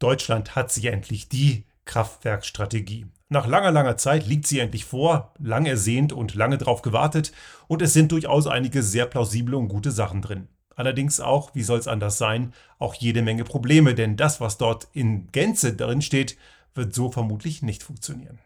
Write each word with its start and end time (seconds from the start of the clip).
Deutschland 0.00 0.56
hat 0.56 0.72
sie 0.72 0.88
endlich, 0.88 1.28
die 1.28 1.64
Kraftwerkstrategie. 1.84 3.06
Nach 3.28 3.46
langer, 3.46 3.70
langer 3.70 3.96
Zeit 3.96 4.26
liegt 4.26 4.46
sie 4.46 4.58
endlich 4.58 4.86
vor, 4.86 5.34
lang 5.38 5.66
ersehnt 5.66 6.12
und 6.12 6.34
lange 6.34 6.58
drauf 6.58 6.82
gewartet 6.82 7.32
und 7.68 7.82
es 7.82 7.92
sind 7.92 8.10
durchaus 8.10 8.46
einige 8.46 8.82
sehr 8.82 9.06
plausible 9.06 9.56
und 9.56 9.68
gute 9.68 9.92
Sachen 9.92 10.22
drin. 10.22 10.48
Allerdings 10.74 11.20
auch, 11.20 11.54
wie 11.54 11.62
soll 11.62 11.78
es 11.78 11.86
anders 11.86 12.16
sein, 12.16 12.54
auch 12.78 12.94
jede 12.94 13.20
Menge 13.20 13.44
Probleme, 13.44 13.94
denn 13.94 14.16
das, 14.16 14.40
was 14.40 14.56
dort 14.56 14.88
in 14.94 15.30
Gänze 15.32 15.74
drin 15.74 16.00
steht, 16.00 16.38
wird 16.74 16.94
so 16.94 17.12
vermutlich 17.12 17.60
nicht 17.62 17.82
funktionieren. 17.82 18.38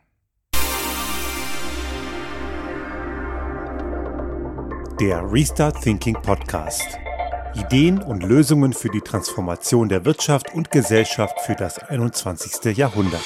Der 5.01 5.23
Restart 5.31 5.81
Thinking 5.83 6.15
Podcast. 6.15 6.99
Ideen 7.57 8.03
und 8.03 8.25
Lösungen 8.25 8.73
für 8.73 8.89
die 8.89 9.01
Transformation 9.01 9.89
der 9.89 10.05
Wirtschaft 10.05 10.53
und 10.55 10.73
Gesellschaft 10.73 11.39
für 11.41 11.55
das 11.55 11.79
21. 11.79 12.77
Jahrhundert. 12.77 13.23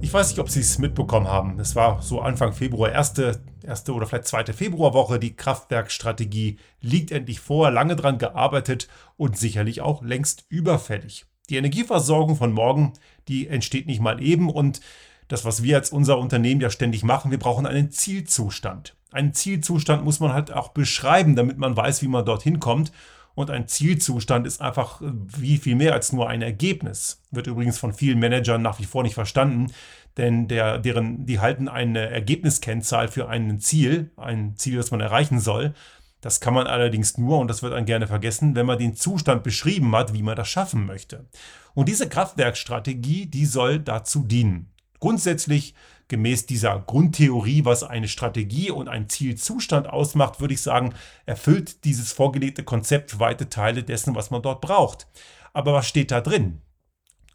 Ich 0.00 0.12
weiß 0.12 0.30
nicht, 0.30 0.40
ob 0.40 0.50
Sie 0.50 0.60
es 0.60 0.78
mitbekommen 0.78 1.28
haben. 1.28 1.60
Es 1.60 1.76
war 1.76 2.02
so 2.02 2.20
Anfang 2.20 2.52
Februar, 2.52 2.90
erste, 2.90 3.40
erste 3.62 3.92
oder 3.92 4.06
vielleicht 4.06 4.26
zweite 4.26 4.52
Februarwoche. 4.52 5.20
Die 5.20 5.36
Kraftwerkstrategie 5.36 6.58
liegt 6.80 7.12
endlich 7.12 7.38
vor, 7.38 7.70
lange 7.70 7.94
dran 7.94 8.18
gearbeitet 8.18 8.88
und 9.16 9.38
sicherlich 9.38 9.82
auch 9.82 10.02
längst 10.02 10.46
überfällig. 10.48 11.26
Die 11.50 11.56
Energieversorgung 11.56 12.36
von 12.36 12.52
morgen, 12.52 12.94
die 13.28 13.46
entsteht 13.46 13.86
nicht 13.86 14.00
mal 14.00 14.22
eben 14.22 14.50
und 14.50 14.80
das, 15.28 15.44
was 15.44 15.62
wir 15.62 15.76
als 15.76 15.90
unser 15.90 16.18
Unternehmen 16.18 16.60
ja 16.60 16.70
ständig 16.70 17.02
machen, 17.02 17.30
wir 17.30 17.38
brauchen 17.38 17.66
einen 17.66 17.90
Zielzustand. 17.90 18.94
Einen 19.10 19.32
Zielzustand 19.32 20.04
muss 20.04 20.20
man 20.20 20.32
halt 20.32 20.52
auch 20.52 20.68
beschreiben, 20.68 21.36
damit 21.36 21.56
man 21.56 21.76
weiß, 21.76 22.02
wie 22.02 22.08
man 22.08 22.24
dorthin 22.24 22.60
kommt. 22.60 22.92
Und 23.34 23.50
ein 23.50 23.66
Zielzustand 23.66 24.46
ist 24.46 24.60
einfach 24.60 25.00
äh, 25.00 25.06
wie 25.12 25.58
viel 25.58 25.74
mehr 25.74 25.92
als 25.92 26.12
nur 26.12 26.28
ein 26.28 26.42
Ergebnis. 26.42 27.22
Wird 27.30 27.46
übrigens 27.46 27.78
von 27.78 27.92
vielen 27.92 28.18
Managern 28.18 28.62
nach 28.62 28.78
wie 28.78 28.84
vor 28.84 29.02
nicht 29.02 29.14
verstanden, 29.14 29.72
denn 30.16 30.46
der, 30.46 30.78
deren, 30.78 31.26
die 31.26 31.40
halten 31.40 31.68
eine 31.68 32.10
Ergebniskennzahl 32.10 33.08
für 33.08 33.28
ein 33.28 33.58
Ziel, 33.58 34.12
ein 34.16 34.56
Ziel, 34.56 34.76
das 34.76 34.90
man 34.90 35.00
erreichen 35.00 35.40
soll. 35.40 35.74
Das 36.20 36.40
kann 36.40 36.54
man 36.54 36.66
allerdings 36.66 37.18
nur, 37.18 37.38
und 37.38 37.48
das 37.48 37.62
wird 37.62 37.74
dann 37.74 37.84
gerne 37.84 38.06
vergessen, 38.06 38.54
wenn 38.54 38.66
man 38.66 38.78
den 38.78 38.94
Zustand 38.94 39.42
beschrieben 39.42 39.94
hat, 39.94 40.14
wie 40.14 40.22
man 40.22 40.36
das 40.36 40.48
schaffen 40.48 40.86
möchte. 40.86 41.26
Und 41.74 41.88
diese 41.88 42.08
Kraftwerkstrategie, 42.08 43.26
die 43.26 43.46
soll 43.46 43.80
dazu 43.80 44.24
dienen. 44.24 44.73
Grundsätzlich 45.04 45.74
gemäß 46.08 46.46
dieser 46.46 46.80
Grundtheorie, 46.80 47.66
was 47.66 47.82
eine 47.82 48.08
Strategie 48.08 48.70
und 48.70 48.88
ein 48.88 49.10
Zielzustand 49.10 49.86
ausmacht, 49.86 50.40
würde 50.40 50.54
ich 50.54 50.62
sagen, 50.62 50.94
erfüllt 51.26 51.84
dieses 51.84 52.14
vorgelegte 52.14 52.64
Konzept 52.64 53.20
weite 53.20 53.50
Teile 53.50 53.82
dessen, 53.82 54.14
was 54.14 54.30
man 54.30 54.40
dort 54.40 54.62
braucht. 54.62 55.06
Aber 55.52 55.74
was 55.74 55.86
steht 55.86 56.10
da 56.10 56.22
drin? 56.22 56.62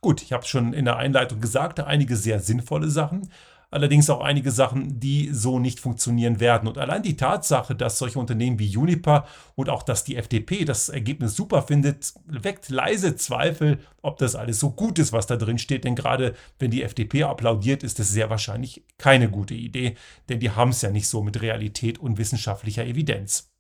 Gut, 0.02 0.23
ich 0.23 0.34
habe 0.34 0.42
es 0.42 0.50
schon 0.50 0.73
in 0.73 0.86
der 0.86 0.98
Einleitung 0.98 1.42
gesagt, 1.42 1.80
einige 1.80 2.16
sehr 2.16 2.39
sinnvolle 2.39 2.89
Sachen, 2.89 3.30
allerdings 3.72 4.09
auch 4.09 4.22
einige 4.22 4.52
Sachen, 4.52 5.00
die 5.00 5.30
so 5.31 5.59
nicht 5.59 5.80
funktionieren 5.80 6.39
werden. 6.39 6.67
Und 6.67 6.78
allein 6.78 7.03
die 7.03 7.17
Tatsache, 7.17 7.76
dass 7.76 7.98
solche 7.98 8.20
Unternehmen 8.20 8.59
wie 8.59 8.67
Juniper 8.67 9.26
und 9.56 9.70
auch 9.70 9.84
dass 9.84 10.03
die 10.03 10.16
FDP 10.16 10.66
das 10.66 10.89
Ergebnis 10.89 11.36
super 11.36 11.61
findet, 11.61 12.14
weckt 12.26 12.70
leise 12.70 13.16
Zweifel, 13.16 13.80
ob 14.02 14.17
das 14.17 14.36
alles 14.36 14.59
so 14.59 14.72
gut 14.72 15.00
ist, 15.00 15.14
was 15.14 15.28
da 15.28 15.36
drin 15.36 15.58
steht. 15.58 15.84
Denn 15.84 15.95
gerade 15.95 16.36
wenn 16.58 16.72
die 16.72 16.84
FDP 16.84 17.23
applaudiert, 17.23 17.84
ist 17.84 18.00
das 18.00 18.09
sehr 18.09 18.30
wahrscheinlich 18.30 18.84
keine 18.98 19.30
gute 19.30 19.53
Idee, 19.53 19.95
denn 20.30 20.39
die 20.39 20.52
haben 20.52 20.70
es 20.70 20.81
ja 20.81 20.89
nicht 20.89 21.08
so 21.08 21.22
mit 21.22 21.42
Realität 21.42 22.00
und 22.00 22.17
wissenschaftlicher 22.17 22.86
Evidenz. 22.86 23.52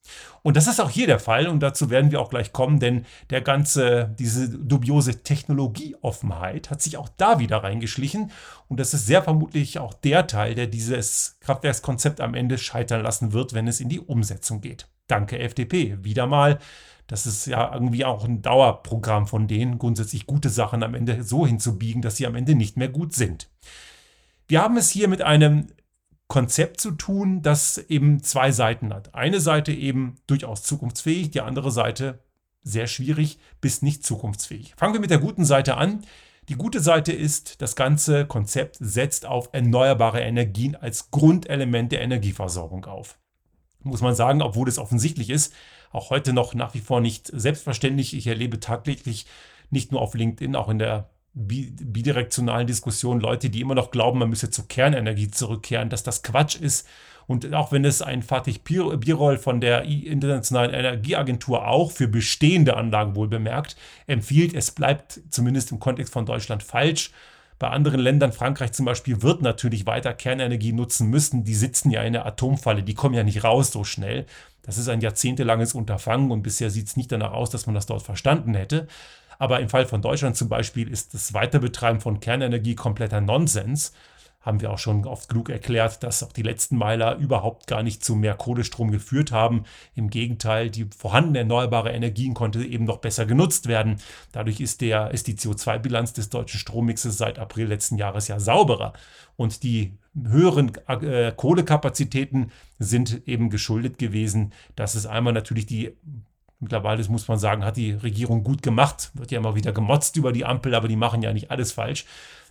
Und 0.41 0.55
das 0.55 0.67
ist 0.67 0.79
auch 0.79 0.89
hier 0.89 1.07
der 1.07 1.19
Fall 1.19 1.47
und 1.47 1.59
dazu 1.59 1.89
werden 1.89 2.11
wir 2.11 2.21
auch 2.21 2.29
gleich 2.29 2.53
kommen, 2.53 2.79
denn 2.79 3.05
der 3.29 3.41
ganze, 3.41 4.15
diese 4.17 4.49
dubiose 4.49 5.23
Technologieoffenheit 5.23 6.69
hat 6.69 6.81
sich 6.81 6.97
auch 6.97 7.09
da 7.17 7.39
wieder 7.39 7.57
reingeschlichen 7.57 8.31
und 8.67 8.79
das 8.79 8.93
ist 8.93 9.05
sehr 9.05 9.21
vermutlich 9.21 9.79
auch 9.79 9.93
der 9.93 10.27
Teil, 10.27 10.55
der 10.55 10.67
dieses 10.67 11.37
Kraftwerkskonzept 11.41 12.21
am 12.21 12.35
Ende 12.35 12.57
scheitern 12.57 13.03
lassen 13.03 13.33
wird, 13.33 13.53
wenn 13.53 13.67
es 13.67 13.81
in 13.81 13.89
die 13.89 13.99
Umsetzung 13.99 14.61
geht. 14.61 14.87
Danke 15.07 15.39
FDP, 15.39 15.97
wieder 16.03 16.27
mal. 16.27 16.59
Das 17.07 17.25
ist 17.25 17.47
ja 17.47 17.73
irgendwie 17.73 18.05
auch 18.05 18.23
ein 18.23 18.43
Dauerprogramm 18.43 19.25
von 19.25 19.47
denen, 19.47 19.79
grundsätzlich 19.79 20.27
gute 20.27 20.49
Sachen 20.49 20.83
am 20.83 20.93
Ende 20.93 21.23
so 21.23 21.45
hinzubiegen, 21.47 22.03
dass 22.03 22.17
sie 22.17 22.27
am 22.27 22.35
Ende 22.35 22.53
nicht 22.53 22.77
mehr 22.77 22.89
gut 22.89 23.13
sind. 23.13 23.49
Wir 24.47 24.61
haben 24.61 24.77
es 24.77 24.89
hier 24.89 25.07
mit 25.07 25.23
einem 25.23 25.67
Konzept 26.29 26.79
zu 26.79 26.91
tun, 26.91 27.41
das 27.41 27.79
eben 27.79 28.23
zwei 28.23 28.51
Seiten 28.51 28.93
hat. 28.93 29.15
Eine 29.15 29.41
Seite 29.41 29.73
eben 29.73 30.15
durchaus 30.27 30.61
zukunftsfähig, 30.63 31.31
die 31.31 31.41
andere 31.41 31.71
Seite 31.71 32.19
sehr 32.61 32.85
schwierig 32.87 33.39
bis 33.61 33.81
nicht 33.81 34.05
zukunftsfähig. 34.05 34.75
Fangen 34.77 34.93
wir 34.93 35.01
mit 35.01 35.09
der 35.09 35.17
guten 35.17 35.43
Seite 35.43 35.75
an. 35.75 36.05
Die 36.47 36.55
gute 36.55 36.81
Seite 36.81 37.11
ist, 37.11 37.61
das 37.61 37.75
ganze 37.75 38.27
Konzept 38.27 38.77
setzt 38.79 39.25
auf 39.25 39.49
erneuerbare 39.53 40.21
Energien 40.21 40.75
als 40.75 41.09
Grundelement 41.09 41.91
der 41.91 42.01
Energieversorgung 42.01 42.85
auf. 42.85 43.17
Muss 43.81 44.01
man 44.01 44.13
sagen, 44.13 44.43
obwohl 44.43 44.69
es 44.69 44.77
offensichtlich 44.77 45.31
ist, 45.31 45.53
auch 45.91 46.11
heute 46.11 46.33
noch 46.33 46.53
nach 46.53 46.75
wie 46.75 46.79
vor 46.79 47.01
nicht 47.01 47.27
selbstverständlich. 47.33 48.15
Ich 48.15 48.27
erlebe 48.27 48.59
tagtäglich 48.59 49.25
nicht 49.71 49.91
nur 49.91 50.01
auf 50.01 50.13
LinkedIn, 50.13 50.55
auch 50.55 50.69
in 50.69 50.77
der 50.77 51.09
bidirektionalen 51.33 52.67
Diskussionen 52.67 53.21
Leute, 53.21 53.49
die 53.49 53.61
immer 53.61 53.75
noch 53.75 53.91
glauben, 53.91 54.19
man 54.19 54.29
müsse 54.29 54.49
zur 54.49 54.67
Kernenergie 54.67 55.29
zurückkehren, 55.29 55.89
dass 55.89 56.03
das 56.03 56.23
Quatsch 56.23 56.55
ist. 56.55 56.87
Und 57.27 57.53
auch 57.53 57.71
wenn 57.71 57.85
es 57.85 58.01
ein 58.01 58.23
Fatih 58.23 58.57
Birol 58.57 59.37
von 59.37 59.61
der 59.61 59.83
Internationalen 59.83 60.73
Energieagentur 60.73 61.67
auch 61.67 61.91
für 61.91 62.07
bestehende 62.07 62.75
Anlagen 62.75 63.15
wohl 63.15 63.27
bemerkt, 63.27 63.75
empfiehlt, 64.07 64.55
es 64.55 64.71
bleibt 64.71 65.21
zumindest 65.29 65.71
im 65.71 65.79
Kontext 65.79 66.11
von 66.11 66.25
Deutschland 66.25 66.63
falsch. 66.63 67.11
Bei 67.59 67.69
anderen 67.69 67.99
Ländern, 67.99 68.31
Frankreich 68.31 68.71
zum 68.71 68.85
Beispiel, 68.85 69.21
wird 69.21 69.43
natürlich 69.43 69.85
weiter 69.85 70.13
Kernenergie 70.13 70.71
nutzen 70.71 71.09
müssen. 71.09 71.43
Die 71.43 71.53
sitzen 71.53 71.91
ja 71.91 72.01
in 72.01 72.13
der 72.13 72.25
Atomfalle, 72.25 72.81
die 72.81 72.95
kommen 72.95 73.13
ja 73.13 73.23
nicht 73.23 73.43
raus 73.43 73.69
so 73.71 73.83
schnell. 73.83 74.25
Das 74.63 74.77
ist 74.77 74.87
ein 74.87 75.01
jahrzehntelanges 75.01 75.73
Unterfangen 75.73 76.31
und 76.31 76.41
bisher 76.41 76.69
sieht 76.69 76.87
es 76.87 76.97
nicht 76.97 77.11
danach 77.11 77.33
aus, 77.33 77.49
dass 77.49 77.65
man 77.65 77.75
das 77.75 77.85
dort 77.85 78.01
verstanden 78.01 78.53
hätte. 78.53 78.87
Aber 79.39 79.61
im 79.61 79.69
Fall 79.69 79.85
von 79.85 80.01
Deutschland 80.01 80.35
zum 80.35 80.49
Beispiel 80.49 80.91
ist 80.91 81.13
das 81.13 81.33
Weiterbetreiben 81.33 82.01
von 82.01 82.19
Kernenergie 82.19 82.75
kompletter 82.75 83.21
Nonsens. 83.21 83.93
Haben 84.41 84.61
wir 84.61 84.71
auch 84.71 84.77
schon 84.77 85.05
oft 85.05 85.27
genug 85.29 85.49
erklärt, 85.49 86.03
dass 86.03 86.23
auch 86.23 86.31
die 86.31 86.43
letzten 86.43 86.77
Meiler 86.77 87.17
überhaupt 87.17 87.67
gar 87.67 87.83
nicht 87.83 88.03
zu 88.03 88.15
mehr 88.15 88.35
Kohlestrom 88.35 88.91
geführt 88.91 89.31
haben. 89.31 89.63
Im 89.95 90.09
Gegenteil, 90.09 90.69
die 90.69 90.87
vorhandene 90.97 91.39
erneuerbare 91.39 91.91
Energien 91.91 92.33
konnte 92.33 92.63
eben 92.63 92.85
noch 92.85 92.99
besser 92.99 93.25
genutzt 93.25 93.67
werden. 93.67 93.97
Dadurch 94.31 94.59
ist, 94.59 94.81
der, 94.81 95.11
ist 95.11 95.27
die 95.27 95.35
CO2-Bilanz 95.35 96.13
des 96.13 96.29
deutschen 96.29 96.59
Strommixes 96.59 97.17
seit 97.17 97.37
April 97.37 97.67
letzten 97.67 97.97
Jahres 97.97 98.27
ja 98.27 98.39
sauberer. 98.39 98.93
Und 99.35 99.63
die 99.63 99.97
höheren 100.21 100.71
äh, 100.87 101.33
Kohlekapazitäten 101.35 102.51
sind 102.77 103.27
eben 103.27 103.49
geschuldet 103.49 103.97
gewesen, 103.97 104.53
dass 104.75 104.95
es 104.95 105.05
einmal 105.05 105.33
natürlich 105.33 105.65
die 105.65 105.95
Mittlerweile, 106.59 106.97
das 106.97 107.09
muss 107.09 107.27
man 107.27 107.39
sagen, 107.39 107.63
hat 107.63 107.77
die 107.77 107.91
Regierung 107.91 108.43
gut 108.43 108.61
gemacht. 108.61 109.11
Wird 109.13 109.31
ja 109.31 109.39
immer 109.39 109.55
wieder 109.55 109.71
gemotzt 109.71 110.17
über 110.17 110.31
die 110.31 110.45
Ampel, 110.45 110.75
aber 110.75 110.87
die 110.87 110.97
machen 110.97 111.21
ja 111.21 111.31
nicht 111.31 111.51
alles 111.51 111.71
falsch. 111.71 112.05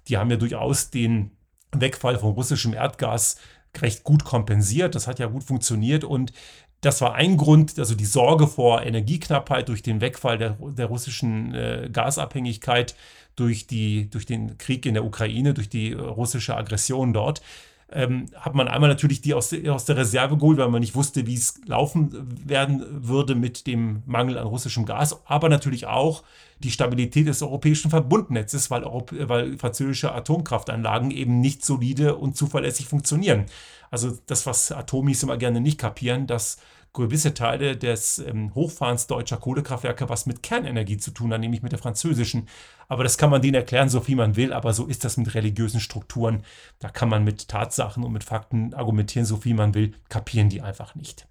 Die 0.09 0.17
haben 0.17 0.31
ja 0.31 0.37
durchaus 0.37 0.91
den 0.91 1.33
Wegfall 1.73 2.19
von 2.19 2.33
russischem 2.33 2.73
Erdgas 2.73 3.37
recht 3.77 4.05
gut 4.05 4.25
kompensiert. 4.25 4.95
Das 4.95 5.07
hat 5.07 5.19
ja 5.19 5.27
gut 5.27 5.45
funktioniert 5.45 6.05
und 6.05 6.33
das 6.81 7.01
war 7.01 7.15
ein 7.15 7.37
Grund, 7.37 7.79
also 7.79 7.95
die 7.95 8.05
Sorge 8.05 8.47
vor 8.47 8.83
Energieknappheit 8.83 9.69
durch 9.69 9.83
den 9.83 10.01
Wegfall 10.01 10.39
der, 10.39 10.57
der 10.61 10.87
russischen 10.87 11.53
äh, 11.55 11.91
Gasabhängigkeit, 11.93 12.95
durch, 13.35 13.67
die, 13.67 14.09
durch 14.11 14.27
den 14.27 14.59
Krieg 14.59 14.87
in 14.87 14.95
der 14.95 15.05
Ukraine, 15.05 15.55
durch 15.55 15.69
die 15.69 15.93
russische 15.93 16.57
Aggression 16.57 17.13
dort 17.13 17.43
ähm, 17.91 18.27
hat 18.35 18.55
man 18.55 18.69
einmal 18.69 18.91
natürlich 18.91 19.23
die 19.23 19.35
aus, 19.35 19.55
aus 19.69 19.85
der 19.87 19.97
Reserve 19.97 20.37
geholt, 20.37 20.59
weil 20.59 20.69
man 20.69 20.81
nicht 20.81 20.95
wusste, 20.95 21.27
wie 21.27 21.35
es 21.35 21.61
laufen 21.67 22.11
werden 22.47 22.85
würde 23.07 23.35
mit 23.35 23.67
dem 23.67 24.03
Mangel 24.05 24.37
an 24.37 24.47
russischem 24.47 24.85
Gas, 24.85 25.23
aber 25.27 25.49
natürlich 25.49 25.87
auch 25.87 26.23
die 26.59 26.71
Stabilität 26.71 27.27
des 27.27 27.43
europäischen 27.43 27.91
Verbundnetzes, 27.91 28.71
weil, 28.71 28.85
weil 28.85 29.57
französische 29.59 30.13
Atomkraftanlagen 30.13 31.11
eben 31.11 31.41
nicht 31.41 31.65
solide 31.65 32.17
und 32.17 32.37
zuverlässig 32.37 32.87
funktionieren. 32.87 33.47
Also 33.91 34.19
das, 34.27 34.45
was 34.45 34.71
Atomis 34.71 35.23
immer 35.23 35.39
gerne 35.39 35.61
nicht 35.61 35.79
kapieren, 35.79 36.27
dass 36.27 36.59
gewisse 36.99 37.35
Teile 37.35 37.77
des 37.77 38.19
ähm, 38.19 38.55
Hochfahrens 38.55 39.07
deutscher 39.07 39.39
Kohlekraftwerke 39.39 40.09
was 40.09 40.27
mit 40.27 40.43
Kernenergie 40.43 40.99
zu 40.99 41.11
tun 41.11 41.33
haben, 41.33 41.41
nämlich 41.41 41.63
mit 41.63 41.73
der 41.73 41.79
französischen. 41.79 42.49
Aber 42.89 43.03
das 43.03 43.17
kann 43.17 43.31
man 43.31 43.43
denen 43.43 43.55
erklären, 43.55 43.89
so 43.89 44.01
viel 44.01 44.17
man 44.17 44.37
will, 44.37 44.53
aber 44.53 44.73
so 44.75 44.87
ist 44.87 45.05
das 45.05 45.17
mit 45.17 45.35
religiösen 45.35 45.81
Strukturen. 45.81 46.43
Da 46.79 46.89
kann 46.89 47.09
man 47.09 47.25
mit 47.25 47.49
Tatsachen 47.49 48.05
und 48.05 48.13
mit 48.13 48.25
Fakten 48.25 48.75
argumentieren, 48.75 49.27
so 49.27 49.39
viel 49.39 49.55
man 49.55 49.75
will, 49.75 49.95
kapieren 50.09 50.51
die 50.51 50.61
einfach 50.61 50.95
nicht. 50.95 51.27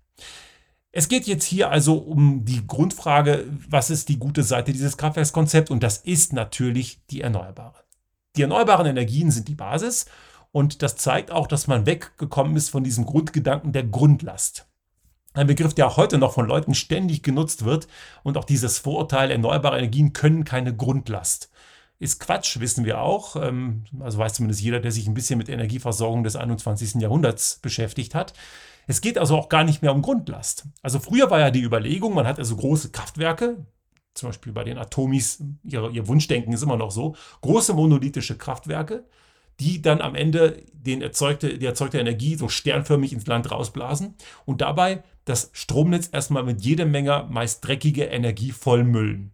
Es 0.92 1.10
geht 1.10 1.28
jetzt 1.28 1.46
hier 1.46 1.70
also 1.70 1.98
um 1.98 2.44
die 2.46 2.66
Grundfrage, 2.66 3.46
was 3.70 3.90
ist 3.90 4.10
die 4.10 4.18
gute 4.18 4.44
Seite 4.44 4.72
dieses 4.72 4.98
Kraftwerkskonzepts? 4.98 5.70
Und 5.70 5.84
das 5.84 5.98
ist 5.98 6.34
natürlich 6.34 7.06
die 7.12 7.22
Erneuerbare. 7.22 7.84
Die 8.36 8.42
erneuerbaren 8.44 8.88
Energien 8.88 9.32
sind 9.32 9.48
die 9.48 9.56
Basis 9.56 10.06
und 10.52 10.82
das 10.82 10.96
zeigt 10.96 11.32
auch, 11.32 11.48
dass 11.48 11.68
man 11.68 11.86
weggekommen 11.86 12.56
ist 12.56 12.70
von 12.70 12.84
diesem 12.84 13.06
Grundgedanken 13.06 13.74
der 13.74 13.84
Grundlast. 13.84 14.67
Ein 15.38 15.46
Begriff, 15.46 15.76
der 15.76 15.86
auch 15.86 15.98
heute 15.98 16.18
noch 16.18 16.34
von 16.34 16.48
Leuten 16.48 16.74
ständig 16.74 17.22
genutzt 17.22 17.64
wird 17.64 17.88
und 18.24 18.38
auch 18.38 18.44
dieses 18.44 18.80
Vorurteil, 18.80 19.30
erneuerbare 19.30 19.78
Energien 19.78 20.12
können 20.12 20.46
keine 20.46 20.76
Grundlast. 20.76 21.52
Ist 22.00 22.20
Quatsch, 22.20 22.60
wissen 22.60 22.86
wir 22.86 23.02
auch. 23.02 23.36
Ähm, 23.36 23.84
also 24.00 24.18
weiß 24.18 24.34
zumindest 24.34 24.62
jeder, 24.62 24.80
der 24.80 24.92
sich 24.92 25.08
ein 25.08 25.14
bisschen 25.14 25.38
mit 25.38 25.48
Energieversorgung 25.48 26.24
des 26.24 26.36
21. 26.36 26.96
Jahrhunderts 26.96 27.60
beschäftigt 27.62 28.16
hat. 28.16 28.34
Es 28.88 29.00
geht 29.00 29.20
also 29.20 29.38
auch 29.38 29.48
gar 29.48 29.64
nicht 29.64 29.84
mehr 29.84 29.94
um 29.94 30.02
Grundlast. 30.02 30.66
Also 30.82 30.98
früher 30.98 31.30
war 31.30 31.40
ja 31.40 31.52
die 31.52 31.62
Überlegung, 31.62 32.16
man 32.16 32.26
hat 32.26 32.40
also 32.40 32.56
große 32.56 32.90
Kraftwerke, 32.90 33.64
zum 34.16 34.30
Beispiel 34.30 34.54
bei 34.54 34.64
den 34.64 34.80
Atomis, 34.80 35.44
ihr, 35.64 35.88
ihr 35.92 36.08
Wunschdenken 36.08 36.52
ist 36.52 36.64
immer 36.64 36.78
noch 36.78 36.90
so, 36.90 37.16
große 37.42 37.76
monolithische 37.76 38.40
Kraftwerke, 38.40 39.06
die 39.60 39.84
dann 39.84 40.02
am 40.02 40.16
Ende 40.16 40.64
den 40.74 41.04
erzeugte, 41.04 41.60
die 41.60 41.66
erzeugte 41.66 42.00
Energie 42.00 42.36
so 42.36 42.50
sternförmig 42.50 43.14
ins 43.14 43.28
Land 43.28 43.52
rausblasen 43.52 44.16
und 44.46 44.62
dabei 44.62 45.04
das 45.28 45.50
Stromnetz 45.52 46.10
erstmal 46.12 46.44
mit 46.44 46.62
jeder 46.62 46.86
Menge 46.86 47.28
meist 47.30 47.66
dreckige 47.66 48.06
Energie 48.06 48.52
vollmüllen. 48.52 49.34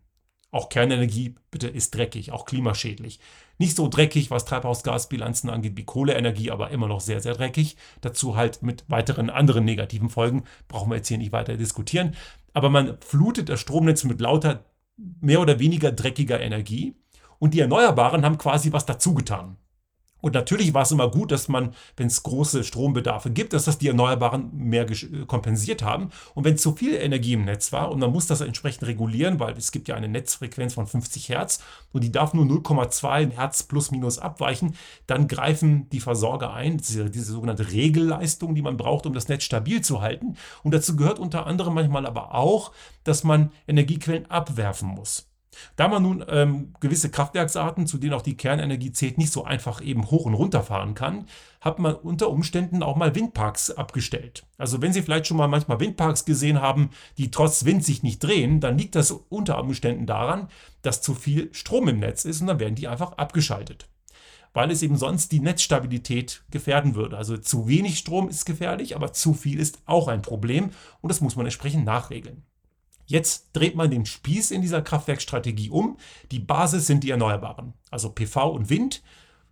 Auch 0.49 0.69
Kernenergie, 0.69 1.35
bitte, 1.51 1.67
ist 1.67 1.95
dreckig, 1.95 2.31
auch 2.31 2.45
klimaschädlich. 2.45 3.19
Nicht 3.57 3.75
so 3.75 3.87
dreckig, 3.87 4.31
was 4.31 4.45
Treibhausgasbilanzen 4.45 5.49
angeht 5.49 5.77
wie 5.77 5.83
Kohleenergie, 5.83 6.51
aber 6.51 6.71
immer 6.71 6.87
noch 6.87 6.99
sehr, 6.99 7.21
sehr 7.21 7.33
dreckig. 7.33 7.77
Dazu 8.01 8.35
halt 8.35 8.63
mit 8.63 8.85
weiteren 8.87 9.29
anderen 9.29 9.65
negativen 9.65 10.09
Folgen. 10.09 10.43
Brauchen 10.67 10.91
wir 10.91 10.97
jetzt 10.97 11.07
hier 11.07 11.17
nicht 11.17 11.31
weiter 11.31 11.57
diskutieren. 11.57 12.15
Aber 12.53 12.69
man 12.69 12.97
flutet 13.01 13.49
das 13.49 13.59
Stromnetz 13.59 14.03
mit 14.03 14.19
lauter 14.21 14.65
mehr 14.97 15.41
oder 15.41 15.59
weniger 15.59 15.91
dreckiger 15.91 16.39
Energie. 16.39 16.95
Und 17.39 17.53
die 17.53 17.59
Erneuerbaren 17.59 18.25
haben 18.25 18.37
quasi 18.37 18.71
was 18.71 18.85
dazu 18.85 19.13
getan. 19.13 19.57
Und 20.23 20.35
natürlich 20.35 20.73
war 20.73 20.83
es 20.83 20.91
immer 20.91 21.11
gut, 21.11 21.33
dass 21.33 21.49
man, 21.49 21.73
wenn 21.97 22.07
es 22.07 22.23
große 22.23 22.63
Strombedarfe 22.63 23.29
gibt, 23.29 23.51
dass 23.51 23.65
das 23.65 23.77
die 23.77 23.89
Erneuerbaren 23.89 24.51
mehr 24.53 24.89
äh, 24.89 25.25
kompensiert 25.27 25.83
haben. 25.83 26.11
Und 26.33 26.45
wenn 26.45 26.57
zu 26.57 26.73
viel 26.73 26.95
Energie 26.95 27.33
im 27.33 27.43
Netz 27.43 27.73
war 27.73 27.91
und 27.91 27.99
man 27.99 28.09
muss 28.09 28.25
das 28.25 28.39
entsprechend 28.39 28.87
regulieren, 28.87 29.41
weil 29.41 29.53
es 29.57 29.73
gibt 29.73 29.89
ja 29.89 29.95
eine 29.95 30.07
Netzfrequenz 30.07 30.75
von 30.75 30.87
50 30.87 31.27
Hertz 31.27 31.61
und 31.91 32.05
die 32.05 32.11
darf 32.11 32.33
nur 32.33 32.45
0,2 32.45 33.31
Hertz 33.31 33.63
plus 33.63 33.91
minus 33.91 34.17
abweichen, 34.17 34.77
dann 35.07 35.27
greifen 35.27 35.89
die 35.89 35.99
Versorger 35.99 36.53
ein, 36.53 36.77
diese, 36.77 37.09
diese 37.09 37.33
sogenannte 37.33 37.73
Regelleistung, 37.73 38.55
die 38.55 38.61
man 38.61 38.77
braucht, 38.77 39.05
um 39.05 39.13
das 39.13 39.27
Netz 39.27 39.43
stabil 39.43 39.81
zu 39.81 39.99
halten. 39.99 40.37
Und 40.63 40.73
dazu 40.73 40.95
gehört 40.95 41.19
unter 41.19 41.47
anderem 41.47 41.73
manchmal 41.73 42.05
aber 42.05 42.33
auch, 42.33 42.71
dass 43.03 43.25
man 43.25 43.51
Energiequellen 43.67 44.31
abwerfen 44.31 44.87
muss. 44.87 45.32
Da 45.75 45.87
man 45.87 46.03
nun 46.03 46.25
ähm, 46.27 46.73
gewisse 46.79 47.09
Kraftwerksarten, 47.09 47.87
zu 47.87 47.97
denen 47.97 48.13
auch 48.13 48.21
die 48.21 48.37
Kernenergie 48.37 48.91
zählt, 48.91 49.17
nicht 49.17 49.31
so 49.31 49.43
einfach 49.43 49.81
eben 49.81 50.09
hoch 50.11 50.25
und 50.25 50.33
runter 50.33 50.63
fahren 50.63 50.95
kann, 50.95 51.27
hat 51.61 51.79
man 51.79 51.95
unter 51.95 52.29
Umständen 52.29 52.83
auch 52.83 52.95
mal 52.95 53.15
Windparks 53.15 53.71
abgestellt. 53.71 54.45
Also 54.57 54.81
wenn 54.81 54.93
Sie 54.93 55.01
vielleicht 55.01 55.27
schon 55.27 55.37
mal 55.37 55.47
manchmal 55.47 55.79
Windparks 55.79 56.25
gesehen 56.25 56.61
haben, 56.61 56.89
die 57.17 57.31
trotz 57.31 57.65
Wind 57.65 57.85
sich 57.85 58.03
nicht 58.03 58.23
drehen, 58.23 58.59
dann 58.59 58.77
liegt 58.77 58.95
das 58.95 59.11
unter 59.11 59.59
Umständen 59.59 60.05
daran, 60.05 60.49
dass 60.81 61.01
zu 61.01 61.13
viel 61.13 61.53
Strom 61.53 61.87
im 61.87 61.99
Netz 61.99 62.25
ist 62.25 62.41
und 62.41 62.47
dann 62.47 62.59
werden 62.59 62.75
die 62.75 62.87
einfach 62.87 63.13
abgeschaltet. 63.13 63.87
Weil 64.53 64.69
es 64.69 64.83
eben 64.83 64.97
sonst 64.97 65.31
die 65.31 65.39
Netzstabilität 65.39 66.43
gefährden 66.51 66.93
würde. 66.93 67.17
Also 67.17 67.37
zu 67.37 67.67
wenig 67.67 67.97
Strom 67.97 68.29
ist 68.29 68.45
gefährlich, 68.45 68.95
aber 68.95 69.13
zu 69.13 69.33
viel 69.33 69.59
ist 69.59 69.81
auch 69.85 70.07
ein 70.07 70.21
Problem 70.21 70.69
und 71.01 71.09
das 71.09 71.21
muss 71.21 71.35
man 71.35 71.45
entsprechend 71.45 71.85
nachregeln. 71.85 72.43
Jetzt 73.05 73.49
dreht 73.53 73.75
man 73.75 73.91
den 73.91 74.05
Spieß 74.05 74.51
in 74.51 74.61
dieser 74.61 74.81
Kraftwerkstrategie 74.81 75.69
um. 75.69 75.97
Die 76.31 76.39
Basis 76.39 76.87
sind 76.87 77.03
die 77.03 77.11
Erneuerbaren, 77.11 77.73
also 77.91 78.09
PV 78.09 78.49
und 78.49 78.69
Wind. 78.69 79.03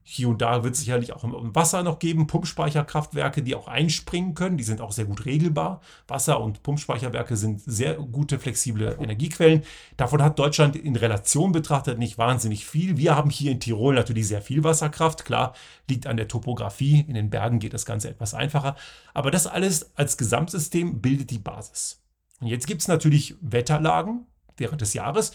Hier 0.03 0.29
und 0.29 0.41
da 0.41 0.63
wird 0.63 0.73
es 0.73 0.79
sicherlich 0.79 1.13
auch 1.13 1.23
im 1.23 1.55
Wasser 1.55 1.83
noch 1.83 1.99
geben, 1.99 2.25
Pumpspeicherkraftwerke, 2.25 3.43
die 3.43 3.53
auch 3.53 3.67
einspringen 3.67 4.33
können. 4.33 4.57
Die 4.57 4.63
sind 4.63 4.81
auch 4.81 4.91
sehr 4.91 5.05
gut 5.05 5.25
regelbar. 5.25 5.79
Wasser- 6.07 6.41
und 6.41 6.63
Pumpspeicherwerke 6.63 7.37
sind 7.37 7.61
sehr 7.61 7.95
gute, 7.95 8.39
flexible 8.39 8.97
Energiequellen. 8.99 9.63
Davon 9.97 10.23
hat 10.23 10.39
Deutschland 10.39 10.75
in 10.75 10.95
Relation 10.95 11.51
betrachtet 11.51 11.99
nicht 11.99 12.17
wahnsinnig 12.17 12.65
viel. 12.65 12.97
Wir 12.97 13.15
haben 13.15 13.29
hier 13.29 13.51
in 13.51 13.59
Tirol 13.59 13.93
natürlich 13.93 14.27
sehr 14.27 14.41
viel 14.41 14.63
Wasserkraft. 14.63 15.23
Klar, 15.23 15.53
liegt 15.87 16.07
an 16.07 16.17
der 16.17 16.27
Topografie. 16.27 17.05
In 17.07 17.13
den 17.13 17.29
Bergen 17.29 17.59
geht 17.59 17.73
das 17.73 17.85
Ganze 17.85 18.09
etwas 18.09 18.33
einfacher. 18.33 18.75
Aber 19.13 19.29
das 19.29 19.45
alles 19.45 19.95
als 19.95 20.17
Gesamtsystem 20.17 20.99
bildet 20.99 21.29
die 21.29 21.39
Basis. 21.39 22.00
Und 22.41 22.47
jetzt 22.47 22.67
gibt 22.67 22.81
es 22.81 22.87
natürlich 22.87 23.35
Wetterlagen 23.39 24.25
während 24.57 24.81
des 24.81 24.93
Jahres. 24.93 25.31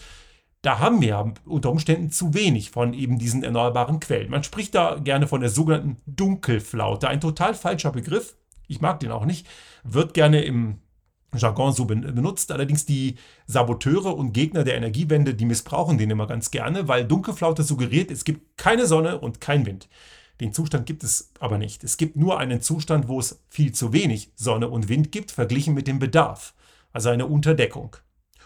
Da 0.61 0.79
haben 0.79 1.01
wir 1.01 1.33
unter 1.45 1.71
Umständen 1.71 2.11
zu 2.11 2.33
wenig 2.33 2.71
von 2.71 2.93
eben 2.93 3.17
diesen 3.17 3.43
erneuerbaren 3.43 3.99
Quellen. 3.99 4.29
Man 4.29 4.43
spricht 4.43 4.75
da 4.75 4.95
gerne 4.95 5.27
von 5.27 5.41
der 5.41 5.49
sogenannten 5.49 5.97
Dunkelflaute. 6.05 7.07
Ein 7.07 7.21
total 7.21 7.53
falscher 7.53 7.91
Begriff. 7.91 8.35
Ich 8.67 8.81
mag 8.81 8.99
den 8.99 9.11
auch 9.11 9.25
nicht. 9.25 9.47
Wird 9.83 10.13
gerne 10.13 10.43
im 10.43 10.79
Jargon 11.33 11.73
so 11.73 11.85
benutzt. 11.85 12.51
Allerdings 12.51 12.85
die 12.85 13.15
Saboteure 13.45 14.17
und 14.17 14.33
Gegner 14.33 14.63
der 14.63 14.75
Energiewende, 14.75 15.35
die 15.35 15.45
missbrauchen 15.45 15.97
den 15.97 16.09
immer 16.09 16.27
ganz 16.27 16.51
gerne, 16.51 16.87
weil 16.87 17.05
Dunkelflaute 17.05 17.63
suggeriert, 17.63 18.11
es 18.11 18.25
gibt 18.25 18.57
keine 18.57 18.87
Sonne 18.87 19.19
und 19.19 19.39
kein 19.39 19.65
Wind. 19.65 19.87
Den 20.41 20.53
Zustand 20.53 20.85
gibt 20.85 21.03
es 21.03 21.31
aber 21.39 21.57
nicht. 21.57 21.83
Es 21.83 21.97
gibt 21.97 22.15
nur 22.15 22.39
einen 22.39 22.61
Zustand, 22.61 23.07
wo 23.07 23.19
es 23.19 23.41
viel 23.49 23.71
zu 23.71 23.93
wenig 23.93 24.31
Sonne 24.35 24.67
und 24.69 24.89
Wind 24.89 25.11
gibt, 25.11 25.31
verglichen 25.31 25.73
mit 25.73 25.87
dem 25.87 25.99
Bedarf 25.99 26.53
also 26.97 27.09
eine 27.09 27.27
Unterdeckung. 27.27 27.95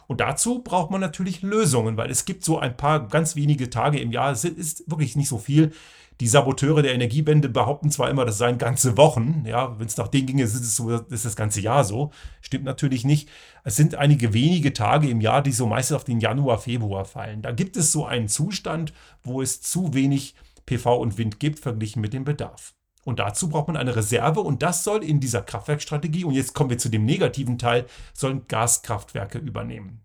Und 0.08 0.20
dazu 0.20 0.62
braucht 0.62 0.92
man 0.92 1.00
natürlich 1.00 1.42
Lösungen, 1.42 1.96
weil 1.96 2.12
es 2.12 2.26
gibt 2.26 2.44
so 2.44 2.60
ein 2.60 2.76
paar 2.76 3.08
ganz 3.08 3.38
wenige 3.38 3.70
Tage 3.70 3.98
im 3.98 4.12
Jahr, 4.12 4.30
es 4.30 4.44
ist 4.44 4.92
wirklich 4.92 5.16
nicht 5.16 5.30
so 5.30 5.38
viel. 5.38 5.72
Die 6.20 6.28
Saboteure 6.28 6.82
der 6.82 6.94
Energiewende 6.94 7.48
behaupten 7.48 7.90
zwar 7.92 8.10
immer, 8.10 8.26
das 8.26 8.38
seien 8.38 8.58
ganze 8.58 8.98
Wochen, 8.98 9.46
ja, 9.48 9.80
wenn 9.80 9.88
es 9.88 9.96
nach 9.96 10.10
denen 10.10 10.28
ginge, 10.28 10.44
ist 10.44 10.54
es 10.54 10.76
so, 10.76 10.92
ist 10.92 11.24
das 11.24 11.38
ganze 11.38 11.62
Jahr 11.62 11.86
so. 11.86 12.12
Stimmt 12.42 12.66
natürlich 12.66 13.06
nicht. 13.06 13.30
Es 13.64 13.78
sind 13.78 13.96
einige 13.96 14.34
wenige 14.34 14.74
Tage 14.74 15.10
im 15.10 15.22
Jahr, 15.22 15.42
die 15.42 15.54
so 15.54 15.66
meistens 15.66 15.96
auf 15.96 16.04
den 16.04 16.20
Januar, 16.20 16.60
Februar 16.60 17.06
fallen. 17.06 17.42
Da 17.42 17.54
gibt 17.54 17.78
es 17.78 17.94
so 17.94 18.06
einen 18.06 18.28
Zustand, 18.28 18.92
wo 19.24 19.42
es 19.42 19.62
zu 19.62 19.94
wenig 19.94 20.36
PV 20.66 20.98
und 20.98 21.18
Wind 21.18 21.40
gibt, 21.40 21.60
verglichen 21.60 22.02
mit 22.02 22.12
dem 22.12 22.26
Bedarf. 22.26 22.74
Und 23.04 23.20
dazu 23.20 23.50
braucht 23.50 23.68
man 23.68 23.78
eine 23.78 23.96
Reserve 23.96 24.42
und 24.42 24.62
das 24.62 24.84
soll 24.84 25.04
in 25.04 25.20
dieser 25.20 25.42
Kraftwerkstrategie, 25.42 26.24
und 26.24 26.34
jetzt 26.34 26.54
kommen 26.54 26.70
wir 26.70 26.78
zu 26.78 26.90
dem 26.90 27.06
negativen 27.06 27.58
Teil, 27.58 27.86
sollen 28.14 28.48
Gaskraftwerke 28.48 29.40
übernehmen. 29.40 30.02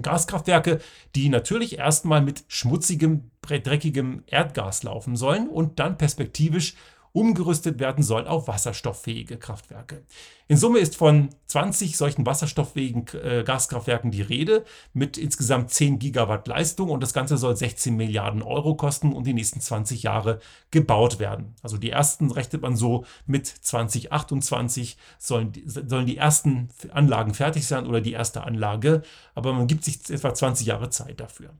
Gaskraftwerke, 0.00 0.80
die 1.14 1.28
natürlich 1.28 1.78
erstmal 1.78 2.22
mit 2.22 2.44
schmutzigem, 2.48 3.30
dreckigem 3.42 4.22
Erdgas 4.26 4.82
laufen 4.82 5.16
sollen 5.16 5.48
und 5.48 5.78
dann 5.78 5.98
perspektivisch 5.98 6.74
umgerüstet 7.12 7.78
werden 7.78 8.02
sollen 8.02 8.26
auf 8.26 8.48
wasserstofffähige 8.48 9.36
Kraftwerke. 9.36 10.02
In 10.48 10.56
Summe 10.56 10.78
ist 10.78 10.96
von 10.96 11.30
20 11.46 11.96
solchen 11.96 12.24
wasserstofffähigen 12.24 13.06
äh, 13.22 13.44
Gaskraftwerken 13.44 14.10
die 14.10 14.22
Rede 14.22 14.64
mit 14.92 15.18
insgesamt 15.18 15.70
10 15.70 15.98
Gigawatt 15.98 16.48
Leistung 16.48 16.90
und 16.90 17.02
das 17.02 17.12
Ganze 17.12 17.36
soll 17.36 17.56
16 17.56 17.94
Milliarden 17.96 18.42
Euro 18.42 18.74
kosten 18.74 19.12
und 19.12 19.26
die 19.26 19.34
nächsten 19.34 19.60
20 19.60 20.02
Jahre 20.02 20.40
gebaut 20.70 21.18
werden. 21.18 21.54
Also 21.62 21.76
die 21.76 21.90
ersten 21.90 22.30
rechnet 22.30 22.62
man 22.62 22.76
so 22.76 23.04
mit 23.26 23.46
2028 23.46 24.96
sollen, 25.18 25.52
sollen 25.66 26.06
die 26.06 26.16
ersten 26.16 26.70
Anlagen 26.90 27.34
fertig 27.34 27.66
sein 27.66 27.86
oder 27.86 28.00
die 28.00 28.12
erste 28.12 28.44
Anlage, 28.44 29.02
aber 29.34 29.52
man 29.52 29.66
gibt 29.66 29.84
sich 29.84 30.08
etwa 30.10 30.32
20 30.32 30.66
Jahre 30.66 30.90
Zeit 30.90 31.20
dafür. 31.20 31.50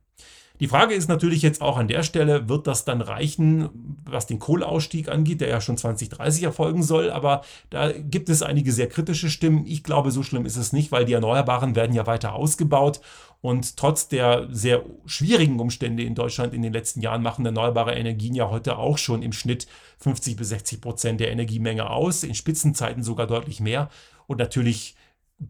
Die 0.62 0.68
Frage 0.68 0.94
ist 0.94 1.08
natürlich 1.08 1.42
jetzt 1.42 1.60
auch 1.60 1.76
an 1.76 1.88
der 1.88 2.04
Stelle, 2.04 2.48
wird 2.48 2.68
das 2.68 2.84
dann 2.84 3.00
reichen, 3.00 3.96
was 4.04 4.28
den 4.28 4.38
Kohleausstieg 4.38 5.08
angeht, 5.08 5.40
der 5.40 5.48
ja 5.48 5.60
schon 5.60 5.76
2030 5.76 6.44
erfolgen 6.44 6.84
soll, 6.84 7.10
aber 7.10 7.42
da 7.70 7.90
gibt 7.90 8.28
es 8.28 8.42
einige 8.42 8.70
sehr 8.70 8.88
kritische 8.88 9.28
Stimmen. 9.28 9.66
Ich 9.66 9.82
glaube, 9.82 10.12
so 10.12 10.22
schlimm 10.22 10.46
ist 10.46 10.54
es 10.54 10.72
nicht, 10.72 10.92
weil 10.92 11.04
die 11.04 11.14
Erneuerbaren 11.14 11.74
werden 11.74 11.96
ja 11.96 12.06
weiter 12.06 12.36
ausgebaut 12.36 13.00
und 13.40 13.76
trotz 13.76 14.06
der 14.06 14.46
sehr 14.52 14.84
schwierigen 15.04 15.58
Umstände 15.58 16.04
in 16.04 16.14
Deutschland 16.14 16.54
in 16.54 16.62
den 16.62 16.72
letzten 16.72 17.00
Jahren 17.00 17.24
machen 17.24 17.44
erneuerbare 17.44 17.96
Energien 17.96 18.36
ja 18.36 18.48
heute 18.48 18.78
auch 18.78 18.98
schon 18.98 19.22
im 19.22 19.32
Schnitt 19.32 19.66
50 19.98 20.36
bis 20.36 20.50
60 20.50 20.80
Prozent 20.80 21.18
der 21.18 21.32
Energiemenge 21.32 21.90
aus, 21.90 22.22
in 22.22 22.36
Spitzenzeiten 22.36 23.02
sogar 23.02 23.26
deutlich 23.26 23.58
mehr. 23.58 23.90
Und 24.28 24.38
natürlich 24.38 24.94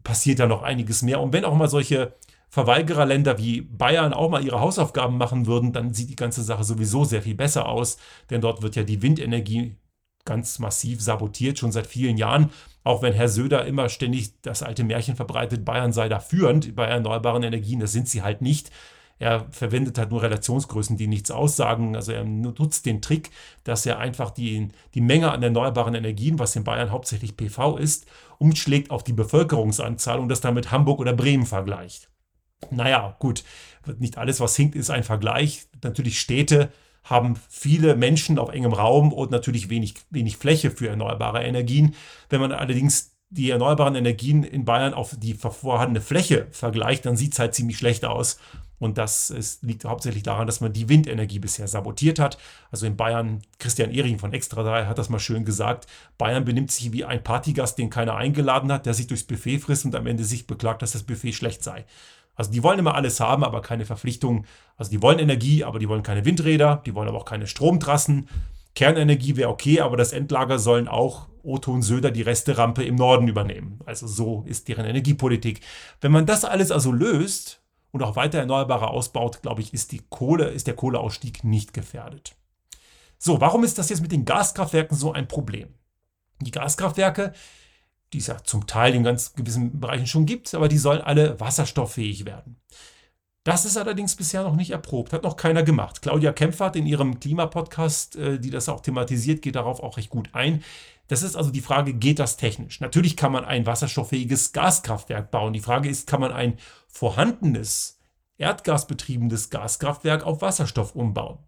passiert 0.03 0.39
da 0.39 0.47
noch 0.47 0.63
einiges 0.63 1.03
mehr. 1.03 1.21
Und 1.21 1.33
wenn 1.33 1.45
auch 1.45 1.53
mal 1.53 1.69
solche 1.69 2.15
Verweigererländer 2.53 3.39
wie 3.39 3.61
Bayern 3.61 4.13
auch 4.13 4.29
mal 4.29 4.45
ihre 4.45 4.61
Hausaufgaben 4.61 5.17
machen 5.17 5.47
würden, 5.47 5.73
dann 5.73 5.95
sieht 5.95 6.11
die 6.11 6.15
ganze 6.15 6.43
Sache 6.43 6.63
sowieso 6.63 7.03
sehr 7.03 7.23
viel 7.23 7.33
besser 7.33 7.67
aus, 7.67 7.97
denn 8.29 8.41
dort 8.41 8.61
wird 8.61 8.75
ja 8.75 8.83
die 8.83 9.01
Windenergie 9.01 9.75
ganz 10.23 10.59
massiv 10.59 11.01
sabotiert, 11.01 11.57
schon 11.57 11.71
seit 11.71 11.87
vielen 11.87 12.15
Jahren. 12.15 12.51
Auch 12.83 13.01
wenn 13.01 13.13
Herr 13.13 13.27
Söder 13.27 13.65
immer 13.65 13.89
ständig 13.89 14.39
das 14.43 14.61
alte 14.61 14.83
Märchen 14.83 15.15
verbreitet, 15.15 15.65
Bayern 15.65 15.93
sei 15.93 16.09
da 16.09 16.19
führend 16.19 16.75
bei 16.75 16.85
erneuerbaren 16.85 17.41
Energien, 17.41 17.79
das 17.79 17.91
sind 17.91 18.07
sie 18.07 18.21
halt 18.21 18.43
nicht. 18.43 18.69
Er 19.17 19.47
verwendet 19.49 19.97
halt 19.97 20.11
nur 20.11 20.21
Relationsgrößen, 20.21 20.95
die 20.95 21.07
nichts 21.07 21.31
aussagen. 21.31 21.95
Also 21.95 22.11
er 22.11 22.23
nutzt 22.23 22.85
den 22.85 23.01
Trick, 23.01 23.31
dass 23.63 23.87
er 23.87 23.97
einfach 23.97 24.29
die, 24.29 24.69
die 24.93 25.01
Menge 25.01 25.31
an 25.31 25.41
erneuerbaren 25.41 25.95
Energien, 25.95 26.37
was 26.37 26.55
in 26.55 26.63
Bayern 26.63 26.91
hauptsächlich 26.91 27.35
PV 27.35 27.77
ist, 27.77 28.05
umschlägt 28.37 28.91
auf 28.91 29.03
die 29.03 29.13
Bevölkerungsanzahl 29.13 30.19
und 30.19 30.29
das 30.29 30.41
dann 30.41 30.53
mit 30.53 30.69
Hamburg 30.69 30.99
oder 30.99 31.13
Bremen 31.13 31.47
vergleicht. 31.47 32.12
Naja, 32.71 33.15
gut, 33.19 33.43
nicht 33.99 34.17
alles, 34.17 34.39
was 34.39 34.55
hinkt, 34.55 34.75
ist 34.75 34.89
ein 34.89 35.03
Vergleich. 35.03 35.67
Natürlich 35.83 36.19
Städte 36.19 36.71
haben 37.03 37.35
viele 37.49 37.95
Menschen 37.95 38.39
auf 38.39 38.49
engem 38.49 38.73
Raum 38.73 39.11
und 39.11 39.31
natürlich 39.31 39.69
wenig, 39.69 39.95
wenig 40.09 40.37
Fläche 40.37 40.71
für 40.71 40.87
erneuerbare 40.87 41.43
Energien. 41.43 41.95
Wenn 42.29 42.39
man 42.39 42.51
allerdings 42.51 43.11
die 43.29 43.49
erneuerbaren 43.49 43.95
Energien 43.95 44.43
in 44.43 44.63
Bayern 44.63 44.93
auf 44.93 45.15
die 45.17 45.33
vorhandene 45.33 46.01
Fläche 46.01 46.47
vergleicht, 46.51 47.05
dann 47.05 47.17
sieht 47.17 47.33
es 47.33 47.39
halt 47.39 47.55
ziemlich 47.55 47.77
schlecht 47.77 48.05
aus. 48.05 48.37
Und 48.79 48.97
das 48.97 49.29
ist, 49.29 49.63
liegt 49.63 49.85
hauptsächlich 49.85 50.23
daran, 50.23 50.45
dass 50.45 50.59
man 50.59 50.73
die 50.73 50.89
Windenergie 50.89 51.39
bisher 51.39 51.67
sabotiert 51.67 52.19
hat. 52.19 52.37
Also 52.69 52.85
in 52.85 52.97
Bayern, 52.97 53.41
Christian 53.57 53.91
Ehring 53.91 54.19
von 54.19 54.33
Extra 54.33 54.61
3 54.61 54.85
hat 54.85 54.97
das 54.97 55.09
mal 55.09 55.19
schön 55.19 55.45
gesagt, 55.45 55.87
Bayern 56.17 56.43
benimmt 56.43 56.69
sich 56.69 56.91
wie 56.91 57.05
ein 57.05 57.23
Partygast, 57.23 57.77
den 57.77 57.89
keiner 57.89 58.15
eingeladen 58.15 58.71
hat, 58.71 58.85
der 58.85 58.93
sich 58.93 59.07
durchs 59.07 59.23
Buffet 59.23 59.59
frisst 59.59 59.85
und 59.85 59.95
am 59.95 60.05
Ende 60.05 60.25
sich 60.25 60.47
beklagt, 60.47 60.81
dass 60.81 60.91
das 60.91 61.03
Buffet 61.03 61.33
schlecht 61.33 61.63
sei. 61.63 61.85
Also 62.35 62.51
die 62.51 62.63
wollen 62.63 62.79
immer 62.79 62.95
alles 62.95 63.19
haben, 63.19 63.43
aber 63.43 63.61
keine 63.61 63.85
Verpflichtungen. 63.85 64.45
Also 64.75 64.91
die 64.91 65.01
wollen 65.01 65.19
Energie, 65.19 65.63
aber 65.63 65.79
die 65.79 65.87
wollen 65.87 66.03
keine 66.03 66.25
Windräder, 66.25 66.81
die 66.85 66.95
wollen 66.95 67.07
aber 67.07 67.19
auch 67.19 67.25
keine 67.25 67.47
Stromtrassen. 67.47 68.27
Kernenergie 68.75 69.35
wäre 69.35 69.49
okay, 69.49 69.81
aber 69.81 69.97
das 69.97 70.13
Endlager 70.13 70.57
sollen 70.57 70.87
auch 70.87 71.27
Otto 71.43 71.71
und 71.71 71.83
Söder 71.83 72.09
die 72.09 72.21
Resterampe 72.21 72.83
im 72.83 72.95
Norden 72.95 73.27
übernehmen. 73.27 73.79
Also 73.85 74.07
so 74.07 74.43
ist 74.47 74.67
deren 74.67 74.85
Energiepolitik. 74.85 75.61
Wenn 76.01 76.11
man 76.11 76.25
das 76.25 76.45
alles 76.45 76.71
also 76.71 76.91
löst 76.91 77.61
und 77.91 78.01
auch 78.01 78.15
weiter 78.15 78.39
Erneuerbare 78.39 78.87
ausbaut, 78.87 79.41
glaube 79.41 79.61
ich, 79.61 79.73
ist, 79.73 79.91
die 79.91 80.01
Kohle, 80.09 80.45
ist 80.45 80.65
der 80.65 80.75
Kohleausstieg 80.75 81.43
nicht 81.43 81.73
gefährdet. 81.73 82.35
So, 83.19 83.39
warum 83.39 83.63
ist 83.63 83.77
das 83.77 83.89
jetzt 83.89 84.01
mit 84.01 84.11
den 84.11 84.25
Gaskraftwerken 84.25 84.97
so 84.97 85.13
ein 85.13 85.27
Problem? 85.27 85.69
Die 86.41 86.51
Gaskraftwerke 86.51 87.33
die 88.13 88.19
es 88.19 88.27
ja 88.27 88.37
zum 88.43 88.67
Teil 88.67 88.95
in 88.95 89.03
ganz 89.03 89.33
gewissen 89.33 89.79
Bereichen 89.79 90.07
schon 90.07 90.25
gibt, 90.25 90.53
aber 90.53 90.67
die 90.67 90.77
sollen 90.77 91.01
alle 91.01 91.39
wasserstofffähig 91.39 92.25
werden. 92.25 92.57
Das 93.43 93.65
ist 93.65 93.75
allerdings 93.75 94.15
bisher 94.15 94.43
noch 94.43 94.55
nicht 94.55 94.71
erprobt, 94.71 95.11
hat 95.11 95.23
noch 95.23 95.35
keiner 95.35 95.63
gemacht. 95.63 96.01
Claudia 96.01 96.31
Kempfert 96.31 96.77
in 96.77 96.85
ihrem 96.85 97.19
Klimapodcast, 97.19 98.15
äh, 98.15 98.39
die 98.39 98.49
das 98.49 98.69
auch 98.69 98.79
thematisiert, 98.79 99.41
geht 99.41 99.55
darauf 99.55 99.81
auch 99.81 99.97
recht 99.97 100.09
gut 100.09 100.29
ein. 100.31 100.63
Das 101.07 101.23
ist 101.23 101.35
also 101.35 101.51
die 101.51 101.61
Frage, 101.61 101.93
geht 101.93 102.19
das 102.19 102.37
technisch? 102.37 102.79
Natürlich 102.79 103.17
kann 103.17 103.33
man 103.33 103.43
ein 103.43 103.65
wasserstofffähiges 103.65 104.53
Gaskraftwerk 104.53 105.31
bauen. 105.31 105.51
Die 105.51 105.59
Frage 105.59 105.89
ist, 105.89 106.07
kann 106.07 106.21
man 106.21 106.31
ein 106.31 106.57
vorhandenes, 106.87 107.99
erdgasbetriebenes 108.37 109.49
Gaskraftwerk 109.49 110.25
auf 110.25 110.41
Wasserstoff 110.41 110.95
umbauen? 110.95 111.39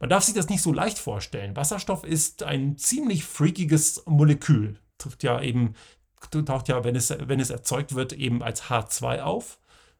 Man 0.00 0.08
darf 0.08 0.24
sich 0.24 0.34
das 0.34 0.48
nicht 0.48 0.62
so 0.62 0.72
leicht 0.72 0.98
vorstellen. 0.98 1.54
Wasserstoff 1.54 2.02
ist 2.02 2.42
ein 2.42 2.78
ziemlich 2.78 3.24
freakiges 3.24 4.02
Molekül. 4.06 4.80
Trifft 4.96 5.22
ja 5.22 5.40
eben 5.40 5.74
taucht 6.30 6.68
ja, 6.68 6.84
wenn 6.84 6.96
es, 6.96 7.14
wenn 7.26 7.40
es 7.40 7.50
erzeugt 7.50 7.94
wird, 7.94 8.12
eben 8.12 8.42
als 8.42 8.64
H2 8.64 9.22
auf. 9.22 9.58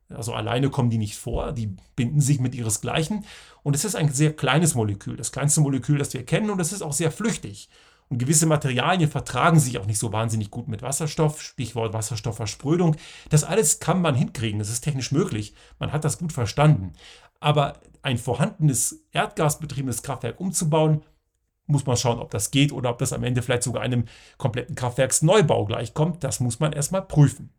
Also 0.08 0.34
alleine 0.34 0.70
kommen 0.70 0.90
die 0.90 0.98
nicht 0.98 1.16
vor, 1.16 1.52
die 1.52 1.74
binden 1.96 2.20
sich 2.20 2.38
mit 2.38 2.54
ihresgleichen. 2.54 3.24
Und 3.62 3.74
es 3.74 3.84
ist 3.84 3.94
ein 3.94 4.12
sehr 4.12 4.34
kleines 4.34 4.74
Molekül, 4.74 5.16
das 5.16 5.32
kleinste 5.32 5.60
Molekül, 5.60 5.98
das 5.98 6.12
wir 6.12 6.24
kennen, 6.24 6.50
und 6.50 6.60
es 6.60 6.72
ist 6.72 6.82
auch 6.82 6.92
sehr 6.92 7.10
flüchtig. 7.10 7.68
Und 8.08 8.18
gewisse 8.18 8.44
Materialien 8.44 9.08
vertragen 9.08 9.58
sich 9.58 9.78
auch 9.78 9.86
nicht 9.86 9.98
so 9.98 10.12
wahnsinnig 10.12 10.50
gut 10.50 10.68
mit 10.68 10.82
Wasserstoff, 10.82 11.40
Stichwort 11.40 11.94
Wasserstoffversprödung. 11.94 12.96
Das 13.30 13.42
alles 13.42 13.80
kann 13.80 14.02
man 14.02 14.14
hinkriegen, 14.14 14.58
das 14.58 14.68
ist 14.68 14.82
technisch 14.82 15.12
möglich. 15.12 15.54
Man 15.78 15.92
hat 15.92 16.04
das 16.04 16.18
gut 16.18 16.32
verstanden. 16.32 16.92
Aber 17.40 17.80
ein 18.02 18.18
vorhandenes 18.18 19.02
erdgasbetriebenes 19.12 20.02
Kraftwerk 20.02 20.40
umzubauen, 20.40 21.02
muss 21.72 21.86
man 21.86 21.96
schauen, 21.96 22.20
ob 22.20 22.30
das 22.30 22.50
geht 22.50 22.70
oder 22.72 22.90
ob 22.90 22.98
das 22.98 23.12
am 23.12 23.24
Ende 23.24 23.42
vielleicht 23.42 23.64
sogar 23.64 23.82
einem 23.82 24.04
kompletten 24.38 24.76
Kraftwerksneubau 24.76 25.64
gleichkommt. 25.64 26.22
Das 26.22 26.38
muss 26.38 26.60
man 26.60 26.72
erstmal 26.72 27.02
prüfen. 27.02 27.50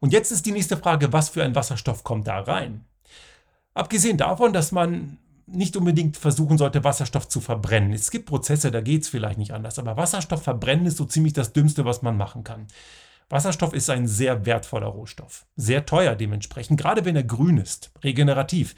Und 0.00 0.12
jetzt 0.12 0.30
ist 0.30 0.46
die 0.46 0.52
nächste 0.52 0.76
Frage, 0.76 1.12
was 1.12 1.30
für 1.30 1.42
ein 1.42 1.54
Wasserstoff 1.54 2.04
kommt 2.04 2.28
da 2.28 2.38
rein? 2.38 2.84
Abgesehen 3.74 4.16
davon, 4.16 4.52
dass 4.52 4.70
man 4.70 5.18
nicht 5.46 5.76
unbedingt 5.76 6.16
versuchen 6.16 6.58
sollte, 6.58 6.84
Wasserstoff 6.84 7.28
zu 7.28 7.40
verbrennen. 7.40 7.92
Es 7.92 8.10
gibt 8.10 8.26
Prozesse, 8.26 8.70
da 8.70 8.80
geht 8.80 9.02
es 9.02 9.08
vielleicht 9.08 9.38
nicht 9.38 9.52
anders, 9.52 9.78
aber 9.78 9.96
Wasserstoff 9.96 10.42
verbrennen 10.42 10.86
ist 10.86 10.98
so 10.98 11.04
ziemlich 11.04 11.32
das 11.32 11.52
Dümmste, 11.52 11.84
was 11.84 12.02
man 12.02 12.16
machen 12.16 12.44
kann. 12.44 12.66
Wasserstoff 13.30 13.74
ist 13.74 13.90
ein 13.90 14.06
sehr 14.06 14.46
wertvoller 14.46 14.86
Rohstoff, 14.86 15.46
sehr 15.56 15.84
teuer 15.84 16.16
dementsprechend, 16.16 16.80
gerade 16.80 17.04
wenn 17.04 17.16
er 17.16 17.24
grün 17.24 17.58
ist, 17.58 17.90
regenerativ. 18.02 18.74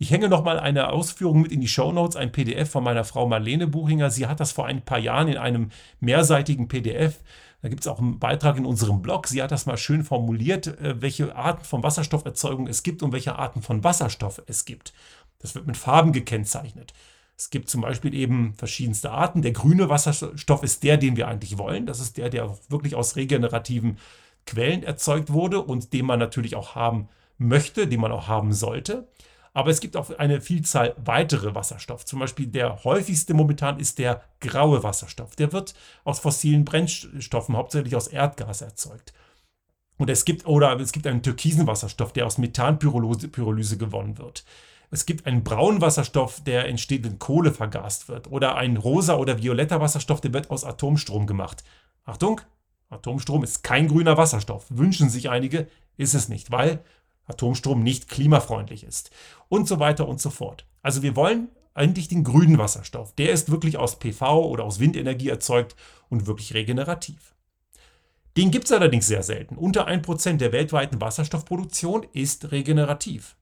Ich 0.00 0.12
hänge 0.12 0.28
noch 0.28 0.44
mal 0.44 0.60
eine 0.60 0.92
Ausführung 0.92 1.42
mit 1.42 1.50
in 1.50 1.60
die 1.60 1.66
Show 1.66 1.90
Notes, 1.90 2.14
ein 2.14 2.30
PDF 2.30 2.70
von 2.70 2.84
meiner 2.84 3.02
Frau 3.02 3.26
Marlene 3.26 3.66
Buchinger. 3.66 4.10
Sie 4.10 4.28
hat 4.28 4.38
das 4.38 4.52
vor 4.52 4.66
ein 4.66 4.82
paar 4.82 5.00
Jahren 5.00 5.26
in 5.26 5.36
einem 5.36 5.70
mehrseitigen 5.98 6.68
PDF. 6.68 7.18
Da 7.62 7.68
gibt 7.68 7.80
es 7.80 7.88
auch 7.88 7.98
einen 7.98 8.20
Beitrag 8.20 8.56
in 8.56 8.64
unserem 8.64 9.02
Blog. 9.02 9.26
Sie 9.26 9.42
hat 9.42 9.50
das 9.50 9.66
mal 9.66 9.76
schön 9.76 10.04
formuliert, 10.04 10.68
äh, 10.68 11.02
welche 11.02 11.34
Arten 11.34 11.64
von 11.64 11.82
Wasserstofferzeugung 11.82 12.68
es 12.68 12.84
gibt 12.84 13.02
und 13.02 13.10
welche 13.10 13.36
Arten 13.36 13.60
von 13.60 13.82
Wasserstoff 13.82 14.40
es 14.46 14.64
gibt. 14.64 14.92
Das 15.40 15.56
wird 15.56 15.66
mit 15.66 15.76
Farben 15.76 16.12
gekennzeichnet. 16.12 16.94
Es 17.36 17.50
gibt 17.50 17.68
zum 17.68 17.80
Beispiel 17.80 18.14
eben 18.14 18.54
verschiedenste 18.54 19.10
Arten. 19.10 19.42
Der 19.42 19.52
grüne 19.52 19.88
Wasserstoff 19.88 20.62
ist 20.62 20.84
der, 20.84 20.96
den 20.96 21.16
wir 21.16 21.26
eigentlich 21.26 21.58
wollen. 21.58 21.86
Das 21.86 21.98
ist 21.98 22.18
der, 22.18 22.30
der 22.30 22.56
wirklich 22.68 22.94
aus 22.94 23.16
regenerativen 23.16 23.98
Quellen 24.46 24.84
erzeugt 24.84 25.32
wurde 25.32 25.60
und 25.60 25.92
den 25.92 26.06
man 26.06 26.20
natürlich 26.20 26.54
auch 26.54 26.76
haben 26.76 27.08
möchte, 27.36 27.88
den 27.88 28.00
man 28.00 28.12
auch 28.12 28.28
haben 28.28 28.52
sollte. 28.52 29.08
Aber 29.58 29.72
es 29.72 29.80
gibt 29.80 29.96
auch 29.96 30.16
eine 30.18 30.40
Vielzahl 30.40 30.94
weitere 31.04 31.52
Wasserstoff. 31.52 32.04
Zum 32.04 32.20
Beispiel 32.20 32.46
der 32.46 32.84
häufigste 32.84 33.34
momentan 33.34 33.80
ist 33.80 33.98
der 33.98 34.22
graue 34.38 34.84
Wasserstoff. 34.84 35.34
Der 35.34 35.52
wird 35.52 35.74
aus 36.04 36.20
fossilen 36.20 36.64
Brennstoffen, 36.64 37.56
hauptsächlich 37.56 37.96
aus 37.96 38.06
Erdgas 38.06 38.60
erzeugt. 38.60 39.12
Und 39.96 40.10
es 40.10 40.24
gibt, 40.24 40.46
oder 40.46 40.78
es 40.78 40.92
gibt 40.92 41.08
einen 41.08 41.24
türkisen 41.24 41.66
Wasserstoff, 41.66 42.12
der 42.12 42.26
aus 42.26 42.38
Methanpyrolyse 42.38 43.78
gewonnen 43.78 44.16
wird. 44.18 44.44
Es 44.92 45.06
gibt 45.06 45.26
einen 45.26 45.42
braunen 45.42 45.80
Wasserstoff, 45.80 46.40
der 46.44 46.68
entsteht, 46.68 47.02
wenn 47.02 47.18
Kohle 47.18 47.50
vergast 47.50 48.08
wird. 48.08 48.30
Oder 48.30 48.54
ein 48.54 48.76
rosa 48.76 49.16
oder 49.16 49.42
violetter 49.42 49.80
Wasserstoff, 49.80 50.20
der 50.20 50.34
wird 50.34 50.52
aus 50.52 50.62
Atomstrom 50.62 51.26
gemacht. 51.26 51.64
Achtung, 52.04 52.42
Atomstrom 52.90 53.42
ist 53.42 53.64
kein 53.64 53.88
grüner 53.88 54.16
Wasserstoff. 54.16 54.66
Wünschen 54.68 55.10
sich 55.10 55.30
einige, 55.30 55.66
ist 55.96 56.14
es 56.14 56.28
nicht, 56.28 56.52
weil 56.52 56.78
Atomstrom 57.28 57.82
nicht 57.82 58.08
klimafreundlich 58.08 58.84
ist 58.84 59.10
und 59.48 59.68
so 59.68 59.78
weiter 59.78 60.08
und 60.08 60.20
so 60.20 60.30
fort. 60.30 60.66
Also 60.82 61.02
wir 61.02 61.16
wollen 61.16 61.48
eigentlich 61.74 62.08
den 62.08 62.24
grünen 62.24 62.58
Wasserstoff. 62.58 63.14
Der 63.14 63.30
ist 63.30 63.50
wirklich 63.50 63.76
aus 63.76 63.98
PV 63.98 64.46
oder 64.46 64.64
aus 64.64 64.80
Windenergie 64.80 65.28
erzeugt 65.28 65.76
und 66.08 66.26
wirklich 66.26 66.54
regenerativ. 66.54 67.34
Den 68.36 68.50
gibt 68.50 68.66
es 68.66 68.72
allerdings 68.72 69.06
sehr 69.06 69.22
selten. 69.22 69.56
Unter 69.56 69.88
1% 69.88 70.36
der 70.36 70.52
weltweiten 70.52 71.00
Wasserstoffproduktion 71.00 72.06
ist 72.12 72.52
regenerativ. 72.52 73.36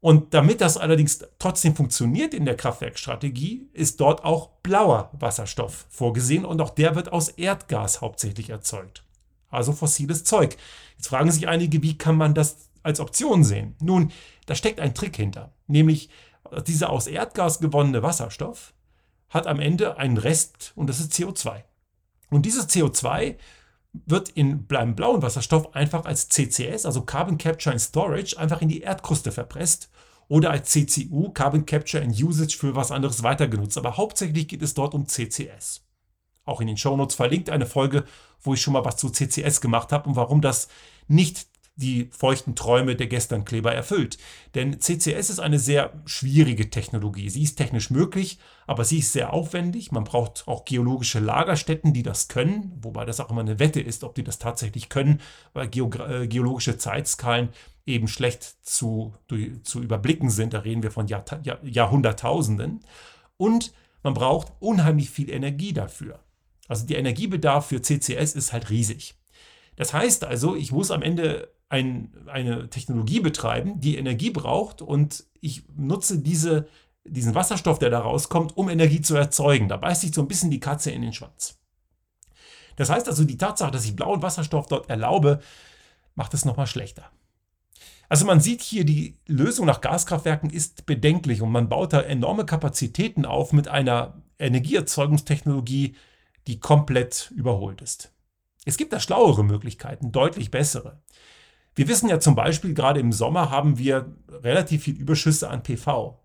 Und 0.00 0.34
damit 0.34 0.60
das 0.60 0.76
allerdings 0.76 1.24
trotzdem 1.38 1.74
funktioniert 1.74 2.32
in 2.32 2.44
der 2.44 2.56
Kraftwerkstrategie, 2.56 3.68
ist 3.72 4.00
dort 4.00 4.24
auch 4.24 4.50
blauer 4.62 5.10
Wasserstoff 5.18 5.86
vorgesehen 5.88 6.44
und 6.44 6.60
auch 6.60 6.70
der 6.70 6.94
wird 6.94 7.12
aus 7.12 7.28
Erdgas 7.28 8.00
hauptsächlich 8.00 8.50
erzeugt. 8.50 9.04
Also 9.48 9.72
fossiles 9.72 10.24
Zeug. 10.24 10.56
Jetzt 10.96 11.08
fragen 11.08 11.30
sich 11.30 11.48
einige, 11.48 11.82
wie 11.82 11.98
kann 11.98 12.16
man 12.16 12.34
das 12.34 12.68
als 12.86 13.00
Option 13.00 13.44
sehen. 13.44 13.74
Nun, 13.80 14.12
da 14.46 14.54
steckt 14.54 14.80
ein 14.80 14.94
Trick 14.94 15.16
hinter, 15.16 15.52
nämlich 15.66 16.08
dieser 16.66 16.90
aus 16.90 17.06
Erdgas 17.06 17.58
gewonnene 17.58 18.02
Wasserstoff 18.02 18.72
hat 19.28 19.46
am 19.46 19.60
Ende 19.60 19.98
einen 19.98 20.16
Rest 20.16 20.72
und 20.76 20.86
das 20.88 21.00
ist 21.00 21.12
CO2. 21.12 21.64
Und 22.30 22.46
dieses 22.46 22.68
CO2 22.68 23.36
wird 23.92 24.28
in 24.30 24.66
beim 24.66 24.94
blauen 24.94 25.22
Wasserstoff 25.22 25.74
einfach 25.74 26.04
als 26.04 26.28
CCS, 26.28 26.86
also 26.86 27.02
Carbon 27.02 27.38
Capture 27.38 27.72
and 27.72 27.80
Storage, 27.80 28.38
einfach 28.38 28.62
in 28.62 28.68
die 28.68 28.82
Erdkruste 28.82 29.32
verpresst 29.32 29.90
oder 30.28 30.50
als 30.50 30.70
CCU, 30.70 31.30
Carbon 31.30 31.66
Capture 31.66 32.02
and 32.02 32.20
Usage, 32.20 32.56
für 32.58 32.74
was 32.74 32.90
anderes 32.90 33.22
weiter 33.22 33.48
genutzt. 33.48 33.78
Aber 33.78 33.96
hauptsächlich 33.96 34.48
geht 34.48 34.62
es 34.62 34.74
dort 34.74 34.94
um 34.94 35.06
CCS. 35.06 35.82
Auch 36.44 36.60
in 36.60 36.68
den 36.68 36.76
Shownotes 36.76 37.16
verlinkt 37.16 37.50
eine 37.50 37.66
Folge, 37.66 38.04
wo 38.40 38.54
ich 38.54 38.62
schon 38.62 38.72
mal 38.72 38.84
was 38.84 38.96
zu 38.96 39.10
CCS 39.10 39.60
gemacht 39.60 39.92
habe 39.92 40.08
und 40.08 40.16
warum 40.16 40.40
das 40.40 40.68
nicht 41.08 41.46
die 41.76 42.08
feuchten 42.10 42.54
Träume 42.54 42.96
der 42.96 43.06
Gesternkleber 43.06 43.72
erfüllt. 43.72 44.16
Denn 44.54 44.80
CCS 44.80 45.30
ist 45.30 45.38
eine 45.38 45.58
sehr 45.58 45.92
schwierige 46.06 46.70
Technologie. 46.70 47.28
Sie 47.28 47.42
ist 47.42 47.56
technisch 47.56 47.90
möglich, 47.90 48.38
aber 48.66 48.84
sie 48.84 48.98
ist 48.98 49.12
sehr 49.12 49.32
aufwendig. 49.32 49.92
Man 49.92 50.04
braucht 50.04 50.48
auch 50.48 50.64
geologische 50.64 51.20
Lagerstätten, 51.20 51.92
die 51.92 52.02
das 52.02 52.28
können, 52.28 52.72
wobei 52.80 53.04
das 53.04 53.20
auch 53.20 53.30
immer 53.30 53.42
eine 53.42 53.58
Wette 53.58 53.80
ist, 53.80 54.04
ob 54.04 54.14
die 54.14 54.24
das 54.24 54.38
tatsächlich 54.38 54.88
können, 54.88 55.20
weil 55.52 55.66
äh, 55.66 56.26
geologische 56.26 56.78
Zeitskalen 56.78 57.50
eben 57.84 58.08
schlecht 58.08 58.56
zu, 58.62 59.14
zu 59.62 59.82
überblicken 59.82 60.30
sind. 60.30 60.54
Da 60.54 60.60
reden 60.60 60.82
wir 60.82 60.90
von 60.90 61.06
Jahr, 61.06 61.24
Jahr, 61.42 61.62
Jahrhunderttausenden. 61.62 62.80
Und 63.36 63.72
man 64.02 64.14
braucht 64.14 64.52
unheimlich 64.60 65.10
viel 65.10 65.30
Energie 65.30 65.74
dafür. 65.74 66.20
Also 66.68 66.86
der 66.86 66.98
Energiebedarf 66.98 67.66
für 67.66 67.82
CCS 67.82 68.34
ist 68.34 68.52
halt 68.52 68.70
riesig. 68.70 69.14
Das 69.76 69.92
heißt 69.92 70.24
also, 70.24 70.56
ich 70.56 70.72
muss 70.72 70.90
am 70.90 71.02
Ende 71.02 71.50
ein, 71.68 72.12
eine 72.26 72.70
Technologie 72.70 73.20
betreiben, 73.20 73.80
die 73.80 73.96
Energie 73.96 74.30
braucht 74.30 74.82
und 74.82 75.24
ich 75.40 75.64
nutze 75.76 76.18
diese, 76.18 76.68
diesen 77.04 77.34
Wasserstoff, 77.34 77.78
der 77.78 77.90
da 77.90 78.00
rauskommt, 78.00 78.56
um 78.56 78.68
Energie 78.68 79.00
zu 79.00 79.16
erzeugen. 79.16 79.68
Da 79.68 79.76
beißt 79.76 80.02
sich 80.02 80.14
so 80.14 80.22
ein 80.22 80.28
bisschen 80.28 80.50
die 80.50 80.60
Katze 80.60 80.90
in 80.90 81.02
den 81.02 81.12
Schwanz. 81.12 81.58
Das 82.76 82.90
heißt 82.90 83.08
also, 83.08 83.24
die 83.24 83.38
Tatsache, 83.38 83.70
dass 83.70 83.84
ich 83.84 83.96
blauen 83.96 84.22
Wasserstoff 84.22 84.66
dort 84.68 84.90
erlaube, 84.90 85.40
macht 86.14 86.34
es 86.34 86.44
nochmal 86.44 86.66
schlechter. 86.66 87.10
Also 88.08 88.24
man 88.24 88.40
sieht 88.40 88.62
hier, 88.62 88.84
die 88.84 89.18
Lösung 89.26 89.66
nach 89.66 89.80
Gaskraftwerken 89.80 90.50
ist 90.50 90.86
bedenklich 90.86 91.42
und 91.42 91.50
man 91.50 91.68
baut 91.68 91.92
da 91.92 92.00
enorme 92.02 92.46
Kapazitäten 92.46 93.24
auf 93.24 93.52
mit 93.52 93.66
einer 93.66 94.22
Energieerzeugungstechnologie, 94.38 95.96
die 96.46 96.60
komplett 96.60 97.32
überholt 97.34 97.80
ist. 97.80 98.12
Es 98.64 98.76
gibt 98.76 98.92
da 98.92 99.00
schlauere 99.00 99.42
Möglichkeiten, 99.42 100.12
deutlich 100.12 100.50
bessere. 100.50 101.00
Wir 101.76 101.88
wissen 101.88 102.08
ja 102.08 102.18
zum 102.18 102.34
Beispiel, 102.34 102.74
gerade 102.74 103.00
im 103.00 103.12
Sommer 103.12 103.50
haben 103.50 103.78
wir 103.78 104.12
relativ 104.42 104.84
viel 104.84 104.96
Überschüsse 104.96 105.50
an 105.50 105.62
PV. 105.62 106.18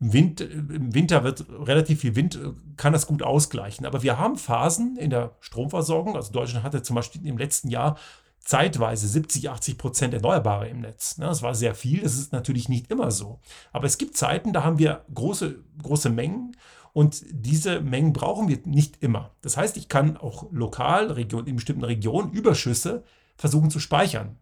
Im, 0.00 0.12
Wind, 0.12 0.40
Im 0.40 0.92
Winter 0.92 1.22
wird 1.22 1.46
relativ 1.48 2.00
viel 2.00 2.16
Wind, 2.16 2.38
kann 2.76 2.92
das 2.92 3.06
gut 3.06 3.22
ausgleichen. 3.22 3.86
Aber 3.86 4.02
wir 4.02 4.18
haben 4.18 4.36
Phasen 4.36 4.96
in 4.96 5.10
der 5.10 5.36
Stromversorgung. 5.38 6.16
Also 6.16 6.32
Deutschland 6.32 6.64
hatte 6.64 6.82
zum 6.82 6.96
Beispiel 6.96 7.24
im 7.24 7.38
letzten 7.38 7.68
Jahr 7.68 7.96
zeitweise 8.40 9.06
70, 9.06 9.50
80 9.50 9.78
Prozent 9.78 10.14
Erneuerbare 10.14 10.68
im 10.68 10.80
Netz. 10.80 11.14
Das 11.14 11.42
war 11.42 11.54
sehr 11.54 11.76
viel, 11.76 12.00
das 12.00 12.14
ist 12.14 12.32
natürlich 12.32 12.68
nicht 12.68 12.90
immer 12.90 13.12
so. 13.12 13.38
Aber 13.72 13.86
es 13.86 13.98
gibt 13.98 14.16
Zeiten, 14.16 14.52
da 14.52 14.64
haben 14.64 14.80
wir 14.80 15.04
große, 15.14 15.62
große 15.80 16.10
Mengen 16.10 16.56
und 16.92 17.24
diese 17.30 17.80
Mengen 17.80 18.12
brauchen 18.12 18.48
wir 18.48 18.58
nicht 18.64 19.00
immer. 19.00 19.30
Das 19.42 19.56
heißt, 19.56 19.76
ich 19.76 19.88
kann 19.88 20.16
auch 20.16 20.50
lokal, 20.50 21.12
Region, 21.12 21.46
in 21.46 21.54
bestimmten 21.54 21.84
Regionen 21.84 22.32
Überschüsse 22.32 23.04
versuchen 23.36 23.70
zu 23.70 23.78
speichern. 23.78 24.38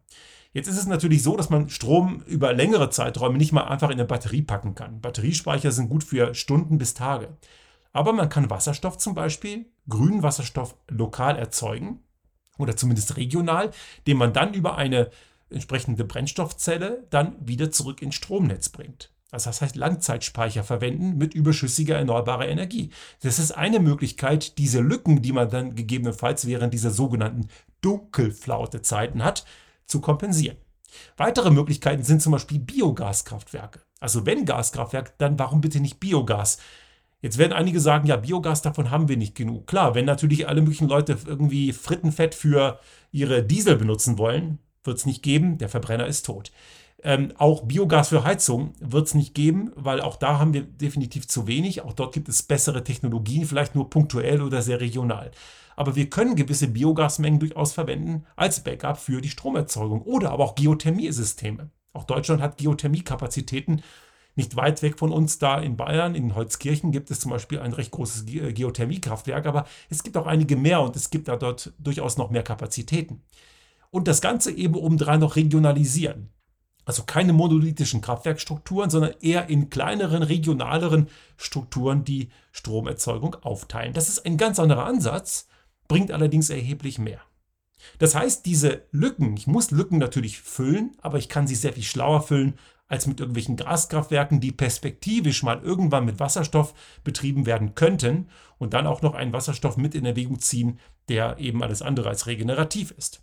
Jetzt 0.52 0.66
ist 0.66 0.78
es 0.78 0.86
natürlich 0.86 1.22
so, 1.22 1.36
dass 1.36 1.50
man 1.50 1.68
Strom 1.68 2.22
über 2.26 2.52
längere 2.52 2.90
Zeiträume 2.90 3.38
nicht 3.38 3.52
mal 3.52 3.64
einfach 3.64 3.88
in 3.88 3.94
eine 3.94 4.04
Batterie 4.04 4.42
packen 4.42 4.74
kann. 4.74 5.00
Batteriespeicher 5.00 5.70
sind 5.70 5.88
gut 5.88 6.02
für 6.02 6.34
Stunden 6.34 6.76
bis 6.78 6.94
Tage. 6.94 7.36
Aber 7.92 8.12
man 8.12 8.28
kann 8.28 8.50
Wasserstoff 8.50 8.98
zum 8.98 9.14
Beispiel, 9.14 9.66
grünen 9.88 10.22
Wasserstoff 10.22 10.76
lokal 10.88 11.36
erzeugen 11.36 12.00
oder 12.58 12.76
zumindest 12.76 13.16
regional, 13.16 13.70
den 14.06 14.16
man 14.16 14.32
dann 14.32 14.54
über 14.54 14.76
eine 14.76 15.10
entsprechende 15.50 16.04
Brennstoffzelle 16.04 17.06
dann 17.10 17.36
wieder 17.40 17.70
zurück 17.70 18.02
ins 18.02 18.16
Stromnetz 18.16 18.68
bringt. 18.68 19.12
Also 19.32 19.50
das 19.50 19.62
heißt 19.62 19.76
Langzeitspeicher 19.76 20.64
verwenden 20.64 21.16
mit 21.16 21.34
überschüssiger 21.34 21.96
erneuerbarer 21.96 22.48
Energie. 22.48 22.90
Das 23.22 23.38
ist 23.38 23.52
eine 23.52 23.78
Möglichkeit, 23.78 24.58
diese 24.58 24.80
Lücken, 24.80 25.22
die 25.22 25.32
man 25.32 25.48
dann 25.48 25.76
gegebenenfalls 25.76 26.46
während 26.46 26.74
dieser 26.74 26.90
sogenannten 26.90 27.46
Dunkelflaute-Zeiten 27.80 29.22
hat, 29.24 29.44
zu 29.90 30.00
kompensieren. 30.00 30.56
Weitere 31.16 31.50
Möglichkeiten 31.50 32.02
sind 32.02 32.22
zum 32.22 32.32
Beispiel 32.32 32.58
Biogaskraftwerke. 32.58 33.80
Also 34.00 34.26
wenn 34.26 34.44
Gaskraftwerk, 34.44 35.18
dann 35.18 35.38
warum 35.38 35.60
bitte 35.60 35.80
nicht 35.80 36.00
Biogas? 36.00 36.58
Jetzt 37.22 37.36
werden 37.36 37.52
einige 37.52 37.80
sagen, 37.80 38.06
ja, 38.06 38.16
Biogas, 38.16 38.62
davon 38.62 38.90
haben 38.90 39.08
wir 39.08 39.18
nicht 39.18 39.34
genug. 39.34 39.66
Klar, 39.66 39.94
wenn 39.94 40.06
natürlich 40.06 40.48
alle 40.48 40.62
möglichen 40.62 40.88
Leute 40.88 41.18
irgendwie 41.26 41.72
Frittenfett 41.72 42.34
für 42.34 42.80
ihre 43.12 43.42
Diesel 43.42 43.76
benutzen 43.76 44.16
wollen, 44.16 44.58
wird 44.84 44.96
es 44.96 45.06
nicht 45.06 45.22
geben, 45.22 45.58
der 45.58 45.68
Verbrenner 45.68 46.06
ist 46.06 46.24
tot. 46.24 46.50
Ähm, 47.02 47.32
auch 47.38 47.62
Biogas 47.62 48.08
für 48.08 48.24
Heizung 48.24 48.74
wird 48.78 49.06
es 49.06 49.14
nicht 49.14 49.34
geben, 49.34 49.72
weil 49.74 50.00
auch 50.00 50.16
da 50.16 50.38
haben 50.38 50.52
wir 50.52 50.62
definitiv 50.62 51.26
zu 51.26 51.46
wenig. 51.46 51.82
Auch 51.82 51.94
dort 51.94 52.12
gibt 52.12 52.28
es 52.28 52.42
bessere 52.42 52.84
Technologien, 52.84 53.46
vielleicht 53.46 53.74
nur 53.74 53.88
punktuell 53.88 54.42
oder 54.42 54.62
sehr 54.62 54.80
regional 54.80 55.30
aber 55.80 55.96
wir 55.96 56.10
können 56.10 56.36
gewisse 56.36 56.68
Biogasmengen 56.68 57.40
durchaus 57.40 57.72
verwenden 57.72 58.26
als 58.36 58.62
Backup 58.62 58.98
für 58.98 59.22
die 59.22 59.30
Stromerzeugung 59.30 60.02
oder 60.02 60.30
aber 60.30 60.44
auch 60.44 60.54
Geothermiesysteme. 60.54 61.70
Auch 61.94 62.04
Deutschland 62.04 62.42
hat 62.42 62.58
Geothermiekapazitäten. 62.58 63.80
Nicht 64.36 64.56
weit 64.56 64.82
weg 64.82 64.98
von 64.98 65.10
uns, 65.10 65.38
da 65.38 65.58
in 65.58 65.78
Bayern, 65.78 66.14
in 66.14 66.34
Holzkirchen, 66.34 66.92
gibt 66.92 67.10
es 67.10 67.20
zum 67.20 67.30
Beispiel 67.30 67.60
ein 67.60 67.72
recht 67.72 67.92
großes 67.92 68.26
äh, 68.28 68.52
Geothermiekraftwerk, 68.52 69.46
aber 69.46 69.64
es 69.88 70.02
gibt 70.02 70.18
auch 70.18 70.26
einige 70.26 70.54
mehr 70.54 70.82
und 70.82 70.96
es 70.96 71.08
gibt 71.08 71.28
da 71.28 71.36
dort 71.36 71.72
durchaus 71.78 72.18
noch 72.18 72.28
mehr 72.28 72.42
Kapazitäten. 72.42 73.22
Und 73.90 74.06
das 74.06 74.20
Ganze 74.20 74.52
eben 74.52 74.74
obendrein 74.74 75.20
noch 75.20 75.36
regionalisieren. 75.36 76.28
Also 76.90 77.04
keine 77.04 77.32
monolithischen 77.32 78.00
Kraftwerkstrukturen, 78.00 78.90
sondern 78.90 79.14
eher 79.20 79.48
in 79.48 79.70
kleineren, 79.70 80.24
regionaleren 80.24 81.06
Strukturen 81.36 82.02
die 82.02 82.30
Stromerzeugung 82.50 83.36
aufteilen. 83.42 83.92
Das 83.92 84.08
ist 84.08 84.26
ein 84.26 84.36
ganz 84.36 84.58
anderer 84.58 84.86
Ansatz 84.86 85.46
bringt 85.86 86.10
allerdings 86.10 86.50
erheblich 86.50 86.98
mehr. 86.98 87.20
Das 88.00 88.16
heißt, 88.16 88.44
diese 88.44 88.82
Lücken, 88.90 89.36
ich 89.36 89.46
muss 89.46 89.70
Lücken 89.70 89.98
natürlich 89.98 90.40
füllen, 90.40 90.96
aber 91.00 91.18
ich 91.18 91.28
kann 91.28 91.46
sie 91.46 91.54
sehr 91.54 91.74
viel 91.74 91.84
schlauer 91.84 92.22
füllen 92.22 92.54
als 92.88 93.06
mit 93.06 93.20
irgendwelchen 93.20 93.54
Gaskraftwerken, 93.54 94.40
die 94.40 94.50
perspektivisch 94.50 95.44
mal 95.44 95.62
irgendwann 95.62 96.04
mit 96.04 96.18
Wasserstoff 96.18 96.74
betrieben 97.04 97.46
werden 97.46 97.76
könnten 97.76 98.26
und 98.58 98.74
dann 98.74 98.88
auch 98.88 99.00
noch 99.00 99.14
einen 99.14 99.32
Wasserstoff 99.32 99.76
mit 99.76 99.94
in 99.94 100.06
Erwägung 100.06 100.40
ziehen, 100.40 100.80
der 101.08 101.38
eben 101.38 101.62
alles 101.62 101.82
andere 101.82 102.08
als 102.08 102.26
regenerativ 102.26 102.90
ist. 102.90 103.22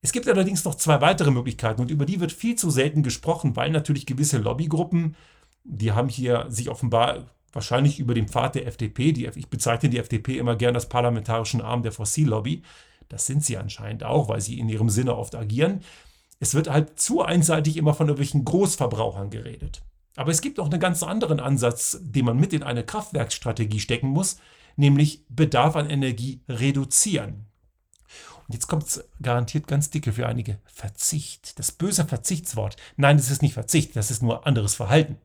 Es 0.00 0.12
gibt 0.12 0.28
allerdings 0.28 0.64
noch 0.64 0.76
zwei 0.76 1.00
weitere 1.00 1.30
Möglichkeiten 1.30 1.80
und 1.80 1.90
über 1.90 2.06
die 2.06 2.20
wird 2.20 2.32
viel 2.32 2.56
zu 2.56 2.70
selten 2.70 3.02
gesprochen, 3.02 3.56
weil 3.56 3.70
natürlich 3.70 4.06
gewisse 4.06 4.38
Lobbygruppen, 4.38 5.16
die 5.64 5.92
haben 5.92 6.08
hier 6.08 6.46
sich 6.48 6.68
offenbar 6.70 7.26
wahrscheinlich 7.52 7.98
über 7.98 8.14
den 8.14 8.28
Pfad 8.28 8.54
der 8.54 8.66
FDP. 8.66 9.12
Die, 9.12 9.26
ich 9.26 9.48
bezeichne 9.48 9.88
die 9.88 9.98
FDP 9.98 10.38
immer 10.38 10.56
gern 10.56 10.74
als 10.74 10.88
parlamentarischen 10.88 11.60
Arm 11.60 11.82
der 11.82 11.92
Fossillobby. 11.92 12.62
Das 13.08 13.26
sind 13.26 13.44
sie 13.44 13.56
anscheinend 13.56 14.04
auch, 14.04 14.28
weil 14.28 14.40
sie 14.40 14.58
in 14.58 14.68
ihrem 14.68 14.90
Sinne 14.90 15.16
oft 15.16 15.34
agieren. 15.34 15.80
Es 16.40 16.54
wird 16.54 16.70
halt 16.70 17.00
zu 17.00 17.22
einseitig 17.22 17.76
immer 17.76 17.94
von 17.94 18.06
irgendwelchen 18.06 18.44
Großverbrauchern 18.44 19.30
geredet. 19.30 19.82
Aber 20.14 20.30
es 20.30 20.40
gibt 20.40 20.60
auch 20.60 20.70
einen 20.70 20.80
ganz 20.80 21.02
anderen 21.02 21.40
Ansatz, 21.40 21.98
den 22.00 22.24
man 22.24 22.38
mit 22.38 22.52
in 22.52 22.62
eine 22.62 22.84
Kraftwerksstrategie 22.84 23.80
stecken 23.80 24.08
muss, 24.08 24.38
nämlich 24.76 25.24
Bedarf 25.28 25.74
an 25.74 25.90
Energie 25.90 26.42
reduzieren. 26.48 27.47
Und 28.48 28.54
jetzt 28.54 28.66
kommt 28.66 28.84
es 28.84 29.04
garantiert 29.20 29.66
ganz 29.66 29.90
dicke 29.90 30.12
für 30.12 30.26
einige. 30.26 30.58
Verzicht. 30.64 31.58
Das 31.58 31.70
böse 31.70 32.06
Verzichtswort. 32.06 32.76
Nein, 32.96 33.18
das 33.18 33.30
ist 33.30 33.42
nicht 33.42 33.52
Verzicht, 33.52 33.94
das 33.94 34.10
ist 34.10 34.22
nur 34.22 34.46
anderes 34.46 34.74
Verhalten. 34.74 35.18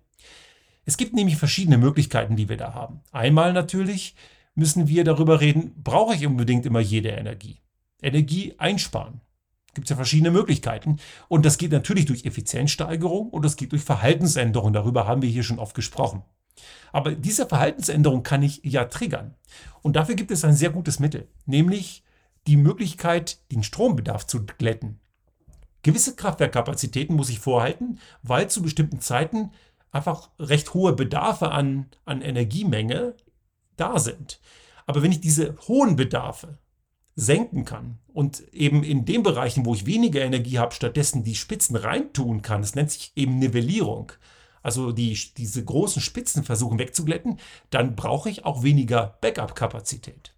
Es 0.86 0.98
gibt 0.98 1.14
nämlich 1.14 1.38
verschiedene 1.38 1.78
Möglichkeiten, 1.78 2.36
die 2.36 2.50
wir 2.50 2.58
da 2.58 2.74
haben. 2.74 3.00
Einmal 3.12 3.54
natürlich 3.54 4.16
müssen 4.56 4.90
wir 4.90 5.06
darüber 5.06 5.40
reden, 5.40 5.74
brauche 5.82 6.16
ich 6.16 6.28
unbedingt 6.28 6.66
immer 6.66 6.82
jede 6.82 7.10
Energie? 7.10 7.62
Energie 8.02 8.56
einsparen. 8.58 9.22
Gibt 9.74 9.86
es 9.86 9.90
ja 9.90 9.96
verschiedene 9.96 10.30
Möglichkeiten. 10.30 10.98
Und 11.30 11.46
das 11.46 11.58
geht 11.58 11.72
natürlich 11.72 12.06
durch 12.06 12.26
Effizienzsteigerung 12.26 13.30
und 13.30 13.44
das 13.44 13.56
geht 13.56 13.72
durch 13.72 13.84
Verhaltensänderung. 13.84 14.74
Darüber 14.74 15.08
haben 15.08 15.22
wir 15.22 15.30
hier 15.30 15.44
schon 15.44 15.60
oft 15.60 15.76
gesprochen. 15.76 16.24
Aber 16.92 17.14
diese 17.14 17.48
Verhaltensänderung 17.48 18.22
kann 18.22 18.44
ich 18.44 18.62
ja 18.64 18.86
triggern. 18.86 19.34
Und 19.82 19.96
dafür 19.96 20.16
gibt 20.16 20.30
es 20.30 20.44
ein 20.44 20.54
sehr 20.54 20.70
gutes 20.70 21.00
Mittel, 21.00 21.28
nämlich 21.46 22.03
die 22.48 22.58
Möglichkeit, 22.58 23.40
den 23.52 23.64
Strombedarf 23.64 24.28
zu 24.28 24.46
glätten. 24.46 25.00
Gewisse 25.82 26.16
Kraftwerkkapazitäten 26.16 27.16
muss 27.16 27.30
ich 27.30 27.40
vorhalten, 27.40 28.00
weil 28.22 28.50
zu 28.50 28.62
bestimmten 28.62 29.02
Zeiten 29.02 29.52
einfach 29.92 30.32
recht 30.40 30.74
hohe 30.74 30.94
Bedarfe 30.94 31.52
an, 31.52 31.88
an 32.06 32.22
Energiemenge 32.22 33.16
da 33.76 34.00
sind. 34.00 34.40
Aber 34.86 35.04
wenn 35.04 35.12
ich 35.12 35.22
diese 35.22 35.56
hohen 35.68 35.96
Bedarfe 35.96 36.58
senken 37.16 37.64
kann 37.64 38.00
und 38.08 38.42
eben 38.54 38.84
in 38.84 39.06
den 39.06 39.24
Bereichen, 39.24 39.66
wo 39.66 39.76
ich 39.76 39.86
weniger 39.86 40.22
Energie 40.22 40.58
habe, 40.58 40.74
stattdessen 40.74 41.24
die 41.24 41.36
Spitzen 41.36 41.76
reintun 41.76 42.42
kann, 42.42 42.62
das 42.62 42.76
nennt 42.76 42.92
sich 42.92 43.12
eben 43.16 43.38
Nivellierung, 43.38 44.12
also 44.64 44.92
die, 44.92 45.18
diese 45.38 45.64
großen 45.64 46.02
Spitzen 46.02 46.44
versuchen 46.44 46.80
wegzuglätten, 46.80 47.40
dann 47.70 47.96
brauche 47.96 48.30
ich 48.30 48.46
auch 48.46 48.64
weniger 48.64 49.18
Backup-Kapazität. 49.22 50.34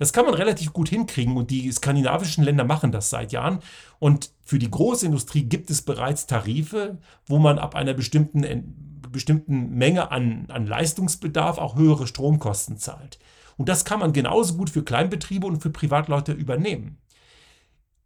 Das 0.00 0.14
kann 0.14 0.24
man 0.24 0.32
relativ 0.32 0.72
gut 0.72 0.88
hinkriegen 0.88 1.36
und 1.36 1.50
die 1.50 1.70
skandinavischen 1.70 2.42
Länder 2.42 2.64
machen 2.64 2.90
das 2.90 3.10
seit 3.10 3.32
Jahren. 3.32 3.58
Und 3.98 4.32
für 4.42 4.58
die 4.58 4.70
Großindustrie 4.70 5.42
gibt 5.42 5.68
es 5.68 5.82
bereits 5.82 6.26
Tarife, 6.26 6.96
wo 7.26 7.38
man 7.38 7.58
ab 7.58 7.74
einer 7.74 7.92
bestimmten, 7.92 9.02
bestimmten 9.12 9.74
Menge 9.74 10.10
an, 10.10 10.46
an 10.48 10.66
Leistungsbedarf 10.66 11.58
auch 11.58 11.76
höhere 11.76 12.06
Stromkosten 12.06 12.78
zahlt. 12.78 13.18
Und 13.58 13.68
das 13.68 13.84
kann 13.84 14.00
man 14.00 14.14
genauso 14.14 14.54
gut 14.54 14.70
für 14.70 14.82
Kleinbetriebe 14.82 15.46
und 15.46 15.60
für 15.60 15.68
Privatleute 15.68 16.32
übernehmen. 16.32 16.96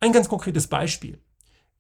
Ein 0.00 0.12
ganz 0.12 0.28
konkretes 0.28 0.66
Beispiel. 0.66 1.20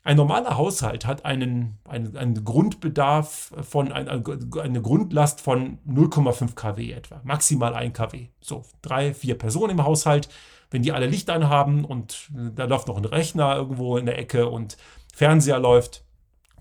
Ein 0.06 0.18
normaler 0.18 0.58
Haushalt 0.58 1.06
hat 1.06 1.24
einen, 1.24 1.78
einen, 1.88 2.14
einen 2.14 2.44
Grundbedarf 2.44 3.54
von, 3.62 3.90
ein, 3.90 4.06
eine 4.06 4.82
Grundlast 4.82 5.40
von 5.40 5.78
0,5 5.88 6.54
kW 6.54 6.92
etwa, 6.92 7.22
maximal 7.24 7.74
1 7.74 7.96
kW. 7.96 8.26
So, 8.42 8.64
drei, 8.82 9.14
vier 9.14 9.38
Personen 9.38 9.78
im 9.78 9.84
Haushalt. 9.84 10.28
Wenn 10.70 10.82
die 10.82 10.92
alle 10.92 11.06
Licht 11.06 11.30
anhaben 11.30 11.86
und 11.86 12.30
da 12.34 12.64
läuft 12.64 12.88
noch 12.88 12.98
ein 12.98 13.04
Rechner 13.06 13.56
irgendwo 13.56 13.96
in 13.96 14.04
der 14.04 14.18
Ecke 14.18 14.50
und 14.50 14.76
Fernseher 15.14 15.58
läuft, 15.58 16.04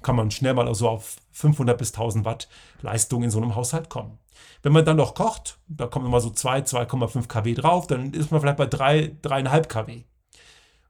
kann 0.02 0.16
man 0.16 0.32
schnell 0.32 0.54
mal 0.54 0.74
so 0.74 0.88
auf 0.88 1.18
500 1.32 1.78
bis 1.78 1.92
1000 1.94 2.24
Watt 2.24 2.48
Leistung 2.82 3.24
in 3.24 3.30
so 3.30 3.42
einem 3.42 3.56
Haushalt 3.56 3.90
kommen. 3.90 4.20
Wenn 4.62 4.72
man 4.72 4.86
dann 4.86 4.98
noch 4.98 5.16
kocht, 5.16 5.60
da 5.68 5.88
kommen 5.88 6.06
immer 6.06 6.22
so 6.22 6.30
2, 6.30 6.60
2,5 6.60 7.28
kW 7.28 7.54
drauf, 7.56 7.88
dann 7.88 8.14
ist 8.14 8.32
man 8.32 8.40
vielleicht 8.40 8.58
bei 8.58 8.68
3, 8.68 9.18
3,5 9.22 9.68
kW. 9.68 10.04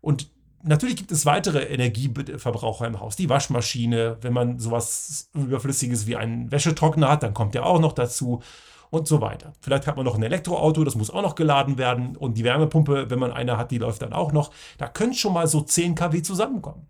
Und 0.02 0.30
Natürlich 0.66 0.96
gibt 0.96 1.12
es 1.12 1.26
weitere 1.26 1.64
Energieverbraucher 1.64 2.88
im 2.88 3.02
Haus. 3.02 3.18
Die 3.18 3.28
Waschmaschine, 3.28 4.18
wenn 4.22 4.32
man 4.32 4.60
sowas 4.60 5.30
Überflüssiges 5.34 6.08
wie 6.08 6.16
einen 6.16 6.52
Wäschetrockner 6.52 7.10
hat, 7.10 7.24
dann 7.24 7.34
kommt 7.34 7.54
der 7.54 7.66
auch 7.66 7.80
noch 7.80 7.92
dazu 7.92 8.42
und 8.90 9.06
so 9.06 9.20
weiter. 9.20 9.52
Vielleicht 9.60 9.88
hat 9.88 9.98
man 9.98 10.06
noch 10.06 10.16
ein 10.16 10.24
Elektroauto, 10.24 10.86
das 10.86 10.96
muss 10.96 11.10
auch 11.10 11.22
noch 11.22 11.36
geladen 11.36 11.78
werden. 11.78 12.16
Und 12.16 12.38
die 12.38 12.46
Wärmepumpe, 12.46 13.10
wenn 13.10 13.20
man 13.20 13.34
eine 13.34 13.58
hat, 13.58 13.72
die 13.72 13.78
läuft 13.78 14.04
dann 14.04 14.14
auch 14.14 14.32
noch. 14.32 14.52
Da 14.78 14.88
können 14.88 15.14
schon 15.14 15.34
mal 15.34 15.48
so 15.48 15.62
10 15.62 15.96
kW 15.96 16.22
zusammenkommen. 16.22 16.88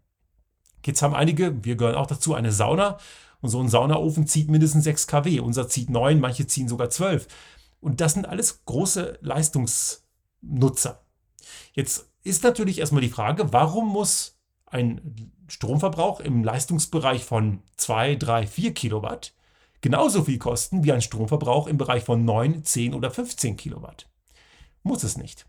Jetzt 0.86 1.02
haben 1.02 1.16
einige, 1.16 1.64
wir 1.64 1.76
gehören 1.76 1.96
auch 1.96 2.08
dazu, 2.08 2.36
eine 2.36 2.52
Sauna. 2.52 2.98
Und 3.42 3.50
so 3.50 3.60
ein 3.60 3.70
Saunaofen 3.70 4.28
zieht 4.28 4.52
mindestens 4.52 4.84
6 4.84 5.08
kW. 5.08 5.40
Unser 5.40 5.68
zieht 5.68 5.90
9, 5.90 6.20
manche 6.20 6.46
ziehen 6.46 6.68
sogar 6.68 6.92
12. 6.92 7.28
Und 7.80 8.02
das 8.02 8.14
sind 8.14 8.28
alles 8.28 8.64
große 8.66 9.18
Leistungsnutzer. 9.22 11.02
Jetzt 11.74 12.13
ist 12.24 12.44
natürlich 12.44 12.80
erstmal 12.80 13.02
die 13.02 13.10
Frage, 13.10 13.52
warum 13.54 13.88
muss 13.88 14.38
ein 14.66 15.32
Stromverbrauch 15.48 16.20
im 16.20 16.44
Leistungsbereich 16.44 17.24
von 17.24 17.62
2, 17.78 18.16
3, 18.16 18.48
4 18.48 18.74
Kilowatt 18.74 19.34
genauso 19.82 20.24
viel 20.24 20.40
kosten 20.40 20.84
wie 20.84 20.94
ein 20.94 21.02
Stromverbrauch 21.02 21.68
im 21.68 21.78
Bereich 21.78 22.04
von 22.04 22.24
9, 22.24 22.64
10 22.64 22.94
oder 22.94 23.12
15 23.12 23.58
Kilowatt? 23.58 24.10
Muss 24.82 25.04
es 25.04 25.18
nicht. 25.18 25.46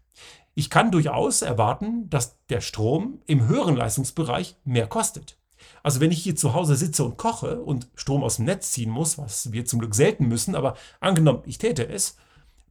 Ich 0.54 0.70
kann 0.70 0.90
durchaus 0.90 1.42
erwarten, 1.42 2.10
dass 2.10 2.38
der 2.48 2.60
Strom 2.60 3.20
im 3.26 3.48
höheren 3.48 3.76
Leistungsbereich 3.76 4.56
mehr 4.64 4.86
kostet. 4.86 5.38
Also 5.82 6.00
wenn 6.00 6.10
ich 6.10 6.22
hier 6.22 6.36
zu 6.36 6.54
Hause 6.54 6.76
sitze 6.76 7.04
und 7.04 7.16
koche 7.16 7.60
und 7.60 7.88
Strom 7.94 8.22
aus 8.22 8.36
dem 8.36 8.44
Netz 8.44 8.72
ziehen 8.72 8.90
muss, 8.90 9.18
was 9.18 9.52
wir 9.52 9.64
zum 9.64 9.80
Glück 9.80 9.94
selten 9.94 10.26
müssen, 10.26 10.54
aber 10.54 10.76
angenommen, 11.00 11.42
ich 11.46 11.58
täte 11.58 11.88
es, 11.88 12.16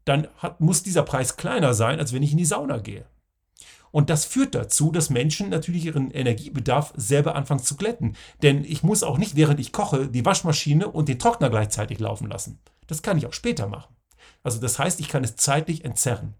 dann 0.06 0.28
hat, 0.38 0.62
muss 0.62 0.84
dieser 0.84 1.04
Preis 1.04 1.38
kleiner 1.38 1.74
sein, 1.74 2.00
als 2.00 2.14
wenn 2.14 2.24
ich 2.24 2.32
in 2.32 2.38
die 2.38 2.46
Sauna 2.46 2.78
gehe. 2.78 3.06
Und 3.94 4.10
das 4.10 4.26
führt 4.26 4.56
dazu, 4.56 4.92
dass 4.92 5.12
Menschen 5.12 5.50
natürlich 5.50 5.86
ihren 5.86 6.10
Energiebedarf 6.10 6.94
selber 6.98 7.36
anfangen 7.36 7.62
zu 7.62 7.76
glätten. 7.76 8.16
Denn 8.42 8.66
ich 8.66 8.82
muss 8.82 9.04
auch 9.04 9.20
nicht, 9.20 9.36
während 9.36 9.60
ich 9.60 9.72
koche, 9.72 10.08
die 10.08 10.26
Waschmaschine 10.26 10.88
und 10.88 11.10
den 11.10 11.20
Trockner 11.20 11.52
gleichzeitig 11.52 12.00
laufen 12.00 12.28
lassen. 12.28 12.60
Das 12.88 13.04
kann 13.04 13.20
ich 13.20 13.28
auch 13.28 13.34
später 13.34 13.68
machen. 13.68 13.96
Also 14.42 14.60
das 14.60 14.80
heißt, 14.80 15.00
ich 15.00 15.10
kann 15.10 15.24
es 15.24 15.36
zeitlich 15.36 15.86
entzerren. 15.86 16.34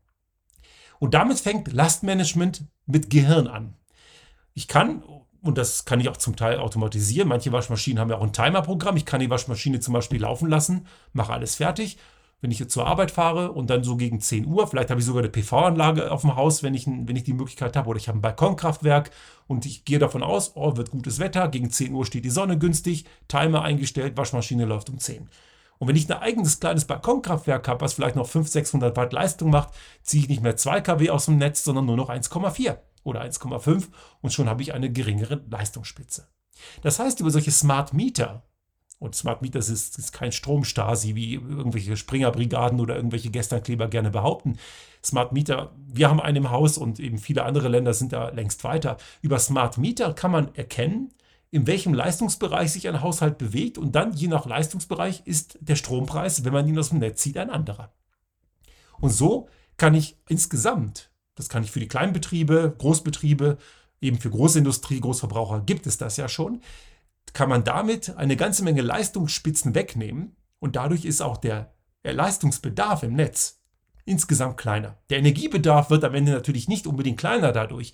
Und 0.98 1.14
damit 1.14 1.40
fängt 1.40 1.72
Lastmanagement 1.72 2.66
mit 2.88 3.12
Gehirn 3.12 3.48
an. 3.48 3.76
Ich 4.56 4.68
kann, 4.68 5.04
und 5.44 5.60
das 5.60 5.86
kann 5.86 6.00
ich 6.00 6.10
auch 6.10 6.18
zum 6.18 6.36
Teil 6.36 6.58
automatisieren, 6.58 7.30
manche 7.30 7.52
Waschmaschinen 7.52 8.00
haben 8.00 8.10
ja 8.10 8.18
auch 8.18 8.24
ein 8.24 8.34
Timerprogramm, 8.34 8.98
ich 8.98 9.06
kann 9.06 9.20
die 9.20 9.30
Waschmaschine 9.30 9.80
zum 9.80 9.94
Beispiel 9.94 10.22
laufen 10.22 10.50
lassen, 10.50 10.88
mache 11.12 11.34
alles 11.34 11.58
fertig 11.58 12.00
wenn 12.44 12.52
ich 12.52 12.68
zur 12.68 12.86
Arbeit 12.86 13.10
fahre 13.10 13.54
und 13.54 13.70
dann 13.70 13.86
so 13.86 13.96
gegen 13.96 14.20
10 14.20 14.46
Uhr, 14.46 14.68
vielleicht 14.68 14.90
habe 14.90 15.00
ich 15.00 15.06
sogar 15.06 15.24
eine 15.24 15.32
PV-Anlage 15.32 16.12
auf 16.12 16.22
dem 16.22 16.36
Haus, 16.36 16.62
wenn 16.62 16.74
ich, 16.74 16.86
wenn 16.86 17.16
ich 17.16 17.24
die 17.24 17.32
Möglichkeit 17.32 17.78
habe, 17.78 17.88
oder 17.88 17.98
ich 17.98 18.10
habe 18.10 18.18
ein 18.18 18.22
Balkonkraftwerk 18.22 19.12
und 19.48 19.66
ich 19.66 19.86
gehe 19.86 19.98
davon 19.98 20.24
aus, 20.24 20.52
oh, 20.56 20.76
wird 20.76 20.92
gutes 20.92 21.20
Wetter, 21.20 21.48
gegen 21.48 21.72
10 21.72 21.94
Uhr 21.94 22.06
steht 22.06 22.26
die 22.26 22.30
Sonne 22.30 22.60
günstig, 22.60 23.06
Timer 23.30 23.62
eingestellt, 23.62 24.18
Waschmaschine 24.18 24.66
läuft 24.66 24.90
um 24.90 24.98
10. 24.98 25.30
Und 25.78 25.88
wenn 25.88 25.96
ich 25.96 26.12
ein 26.12 26.20
eigenes 26.20 26.60
kleines 26.60 26.84
Balkonkraftwerk 26.84 27.66
habe, 27.70 27.80
was 27.80 27.94
vielleicht 27.94 28.18
noch 28.18 28.28
500, 28.28 28.52
600 28.52 28.98
Watt 28.98 29.14
Leistung 29.14 29.50
macht, 29.50 29.70
ziehe 30.02 30.24
ich 30.24 30.30
nicht 30.30 30.44
mehr 30.44 30.58
2 30.58 30.82
kW 30.82 31.12
aus 31.12 31.26
dem 31.26 31.38
Netz, 31.38 31.64
sondern 31.64 31.86
nur 31.86 31.96
noch 31.96 32.10
1,4 32.10 32.76
oder 33.04 33.22
1,5 33.22 33.88
und 34.20 34.34
schon 34.34 34.50
habe 34.50 34.62
ich 34.62 34.74
eine 34.74 34.92
geringere 34.92 35.42
Leistungsspitze. 35.50 36.28
Das 36.82 37.00
heißt, 37.00 37.22
über 37.22 37.32
solche 37.32 37.52
Smart 37.52 37.94
Meter 37.94 38.44
und 39.04 39.16
Smart 39.16 39.42
Meters 39.42 39.68
ist, 39.68 40.00
ist 40.00 40.14
kein 40.14 40.32
Stromstasi, 40.32 41.14
wie 41.14 41.36
irgendwelche 41.36 41.98
Springerbrigaden 41.98 42.80
oder 42.80 42.96
irgendwelche 42.96 43.30
Gesternkleber 43.30 43.90
gerne 43.90 44.12
behaupten. 44.12 44.58
Smart 45.04 45.34
Meter, 45.34 45.74
wir 45.86 46.10
haben 46.10 46.22
einen 46.22 46.38
im 46.38 46.52
Haus 46.52 46.78
und 46.78 47.00
eben 47.02 47.18
viele 47.18 47.44
andere 47.44 47.68
Länder 47.68 47.94
sind 47.94 48.14
da 48.14 48.30
längst 48.30 48.64
weiter. 48.64 48.96
Über 49.22 49.40
Smart 49.40 49.78
Meter 49.78 50.14
kann 50.14 50.32
man 50.32 50.56
erkennen, 50.56 51.14
in 51.52 51.68
welchem 51.68 51.94
Leistungsbereich 51.94 52.72
sich 52.72 52.88
ein 52.88 53.02
Haushalt 53.02 53.38
bewegt 53.38 53.78
und 53.78 53.94
dann 53.94 54.14
je 54.14 54.30
nach 54.30 54.46
Leistungsbereich 54.46 55.24
ist 55.26 55.58
der 55.60 55.76
Strompreis, 55.76 56.46
wenn 56.46 56.54
man 56.54 56.68
ihn 56.68 56.80
aus 56.80 56.90
dem 56.90 57.00
Netz 57.00 57.22
zieht, 57.22 57.38
ein 57.38 57.50
anderer. 57.50 57.92
Und 59.02 59.12
so 59.12 59.50
kann 59.76 59.96
ich 59.96 60.18
insgesamt, 60.30 61.12
das 61.36 61.50
kann 61.50 61.64
ich 61.64 61.72
für 61.72 61.82
die 61.82 61.90
Kleinbetriebe, 61.90 62.74
Großbetriebe, 62.78 63.58
eben 64.00 64.18
für 64.18 64.30
Großindustrie, 64.30 65.02
Großverbraucher 65.02 65.62
gibt 65.62 65.88
es 65.88 65.98
das 65.98 66.16
ja 66.16 66.30
schon, 66.30 66.62
kann 67.32 67.50
man 67.50 67.64
damit 67.64 68.16
eine 68.18 68.36
ganze 68.36 68.64
Menge 68.64 68.82
Leistungsspitzen 68.82 69.74
wegnehmen 69.76 70.36
und 70.60 70.76
dadurch 70.76 71.06
ist 71.06 71.22
auch 71.22 71.38
der, 71.38 71.74
Leistungsbedarf 72.06 73.04
im 73.04 73.14
Netz 73.14 73.62
insgesamt 74.06 74.58
kleiner. 74.58 74.98
Der 75.10 75.20
Energiebedarf 75.20 75.90
wird 75.90 76.04
am 76.04 76.14
Ende 76.14 76.34
natürlich 76.34 76.68
nicht 76.68 76.88
unbedingt 76.88 77.18
kleiner 77.18 77.54
dadurch. 77.54 77.94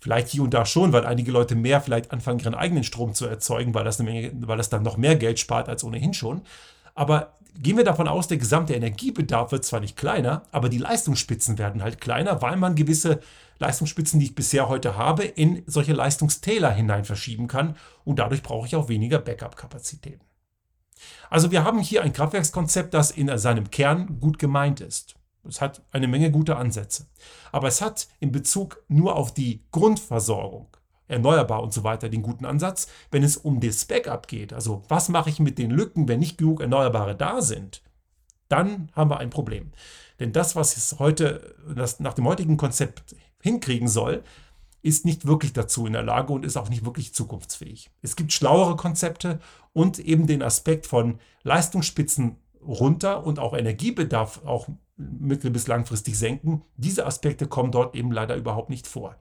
Vielleicht 0.00 0.28
hier 0.28 0.42
und 0.42 0.52
da 0.52 0.66
schon, 0.66 0.92
weil 0.92 1.06
einige 1.06 1.30
Leute 1.30 1.54
mehr 1.54 1.80
vielleicht 1.80 2.10
anfangen, 2.10 2.40
ihren 2.40 2.54
eigenen 2.54 2.84
Strom 2.84 3.14
zu 3.14 3.26
erzeugen, 3.26 3.74
weil 3.74 3.84
das, 3.84 4.00
eine 4.00 4.10
Menge, 4.10 4.32
weil 4.34 4.58
das 4.58 4.68
dann 4.68 4.82
noch 4.82 4.96
mehr 4.96 5.16
Geld 5.16 5.38
spart 5.38 5.68
als 5.68 5.84
ohnehin 5.84 6.12
schon. 6.12 6.42
Aber 6.94 7.34
gehen 7.58 7.76
wir 7.76 7.84
davon 7.84 8.08
aus, 8.08 8.28
der 8.28 8.38
gesamte 8.38 8.74
Energiebedarf 8.74 9.52
wird 9.52 9.64
zwar 9.64 9.80
nicht 9.80 9.96
kleiner, 9.96 10.42
aber 10.52 10.68
die 10.68 10.78
Leistungsspitzen 10.78 11.58
werden 11.58 11.82
halt 11.82 12.00
kleiner, 12.00 12.42
weil 12.42 12.56
man 12.56 12.74
gewisse 12.74 13.20
Leistungsspitzen, 13.58 14.20
die 14.20 14.26
ich 14.26 14.34
bisher 14.34 14.68
heute 14.68 14.96
habe, 14.96 15.24
in 15.24 15.62
solche 15.66 15.92
Leistungstäler 15.92 16.70
hinein 16.70 17.04
verschieben 17.04 17.48
kann 17.48 17.76
und 18.04 18.18
dadurch 18.18 18.42
brauche 18.42 18.66
ich 18.66 18.76
auch 18.76 18.88
weniger 18.88 19.18
Backup-Kapazitäten. 19.18 20.24
Also 21.30 21.50
wir 21.50 21.64
haben 21.64 21.80
hier 21.80 22.02
ein 22.02 22.12
Kraftwerkskonzept, 22.12 22.94
das 22.94 23.10
in 23.10 23.36
seinem 23.38 23.70
Kern 23.70 24.20
gut 24.20 24.38
gemeint 24.38 24.80
ist. 24.80 25.14
Es 25.44 25.60
hat 25.60 25.82
eine 25.92 26.08
Menge 26.08 26.30
gute 26.30 26.56
Ansätze. 26.56 27.06
Aber 27.52 27.68
es 27.68 27.80
hat 27.80 28.08
in 28.20 28.32
Bezug 28.32 28.82
nur 28.88 29.16
auf 29.16 29.32
die 29.32 29.64
Grundversorgung, 29.70 30.68
erneuerbar 31.08 31.62
und 31.62 31.72
so 31.72 31.84
weiter, 31.84 32.08
den 32.08 32.22
guten 32.22 32.44
Ansatz. 32.44 32.88
Wenn 33.10 33.22
es 33.22 33.36
um 33.36 33.60
das 33.60 33.84
Backup 33.84 34.28
geht, 34.28 34.52
also 34.52 34.82
was 34.88 35.08
mache 35.08 35.30
ich 35.30 35.40
mit 35.40 35.58
den 35.58 35.70
Lücken, 35.70 36.08
wenn 36.08 36.20
nicht 36.20 36.38
genug 36.38 36.60
Erneuerbare 36.60 37.14
da 37.14 37.42
sind, 37.42 37.82
dann 38.48 38.90
haben 38.94 39.10
wir 39.10 39.18
ein 39.18 39.30
Problem. 39.30 39.72
Denn 40.20 40.32
das, 40.32 40.56
was 40.56 40.76
es 40.76 40.98
heute 40.98 41.54
das 41.74 42.00
nach 42.00 42.14
dem 42.14 42.26
heutigen 42.26 42.56
Konzept 42.56 43.14
hinkriegen 43.42 43.88
soll, 43.88 44.22
ist 44.82 45.04
nicht 45.04 45.26
wirklich 45.26 45.52
dazu 45.52 45.86
in 45.86 45.94
der 45.94 46.02
Lage 46.02 46.32
und 46.32 46.44
ist 46.44 46.56
auch 46.56 46.68
nicht 46.68 46.84
wirklich 46.84 47.12
zukunftsfähig. 47.12 47.90
Es 48.02 48.14
gibt 48.14 48.32
schlauere 48.32 48.76
Konzepte 48.76 49.40
und 49.72 49.98
eben 49.98 50.26
den 50.26 50.42
Aspekt 50.42 50.86
von 50.86 51.18
Leistungsspitzen 51.42 52.36
runter 52.64 53.26
und 53.26 53.38
auch 53.38 53.54
Energiebedarf 53.54 54.42
auch 54.44 54.68
mittel- 54.96 55.50
bis 55.50 55.66
langfristig 55.66 56.16
senken. 56.16 56.62
Diese 56.76 57.04
Aspekte 57.04 57.46
kommen 57.46 57.72
dort 57.72 57.94
eben 57.94 58.12
leider 58.12 58.36
überhaupt 58.36 58.70
nicht 58.70 58.86
vor. 58.86 59.16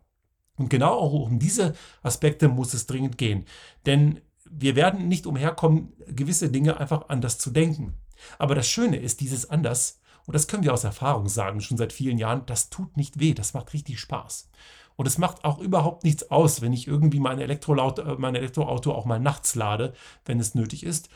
Und 0.58 0.70
genau 0.70 0.94
auch 0.94 1.14
um 1.14 1.40
diese 1.40 1.74
Aspekte 2.02 2.48
muss 2.48 2.74
es 2.74 2.88
dringend 2.88 3.18
gehen. 3.18 3.46
Denn 3.86 4.22
wir 4.50 4.76
werden 4.76 5.08
nicht 5.08 5.28
umherkommen, 5.28 5.94
gewisse 6.08 6.50
Dinge 6.50 6.80
einfach 6.80 7.10
anders 7.10 7.38
zu 7.38 7.52
denken. 7.52 7.94
Aber 8.38 8.56
das 8.56 8.68
Schöne 8.68 8.98
ist, 8.98 9.20
dieses 9.20 9.50
anders 9.50 10.00
und 10.26 10.34
das 10.34 10.48
können 10.48 10.64
wir 10.64 10.74
aus 10.74 10.84
Erfahrung 10.84 11.28
sagen, 11.28 11.62
schon 11.62 11.78
seit 11.78 11.94
vielen 11.94 12.18
Jahren, 12.18 12.46
das 12.46 12.70
tut 12.70 12.98
nicht 12.98 13.20
weh, 13.20 13.34
das 13.34 13.54
macht 13.54 13.74
richtig 13.74 14.00
Spaß. 14.00 14.50
Und 14.96 15.08
es 15.08 15.18
macht 15.18 15.44
auch 15.44 15.60
überhaupt 15.60 16.04
nichts 16.04 16.32
aus, 16.32 16.62
wenn 16.62 16.74
ich 16.74 16.88
irgendwie 16.88 17.20
mein, 17.20 17.40
äh, 17.40 18.16
mein 18.18 18.36
Elektroauto 18.36 18.94
auch 18.94 19.06
mal 19.06 19.20
nachts 19.20 19.56
lade, 19.56 19.94
wenn 20.24 20.40
es 20.40 20.56
nötig 20.56 20.84
ist. 20.84 21.10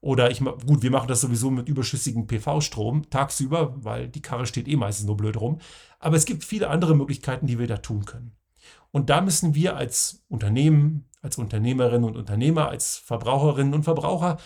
Oder 0.00 0.30
ich, 0.30 0.40
gut, 0.40 0.82
wir 0.82 0.90
machen 0.90 1.08
das 1.08 1.20
sowieso 1.20 1.50
mit 1.50 1.68
überschüssigem 1.68 2.26
PV-Strom 2.26 3.08
tagsüber, 3.10 3.74
weil 3.76 4.08
die 4.08 4.22
Karre 4.22 4.46
steht 4.46 4.68
eh 4.68 4.76
meistens 4.76 5.06
nur 5.06 5.16
blöd 5.16 5.38
rum. 5.38 5.58
Aber 5.98 6.16
es 6.16 6.24
gibt 6.24 6.44
viele 6.44 6.68
andere 6.68 6.94
Möglichkeiten, 6.94 7.46
die 7.46 7.58
wir 7.58 7.66
da 7.66 7.78
tun 7.78 8.04
können. 8.04 8.35
Und 8.96 9.10
da 9.10 9.20
müssen 9.20 9.54
wir 9.54 9.76
als 9.76 10.24
Unternehmen, 10.26 11.04
als 11.20 11.36
Unternehmerinnen 11.36 12.04
und 12.04 12.16
Unternehmer, 12.16 12.70
als 12.70 12.96
Verbraucherinnen 12.96 13.74
und 13.74 13.82
Verbraucher 13.82 14.38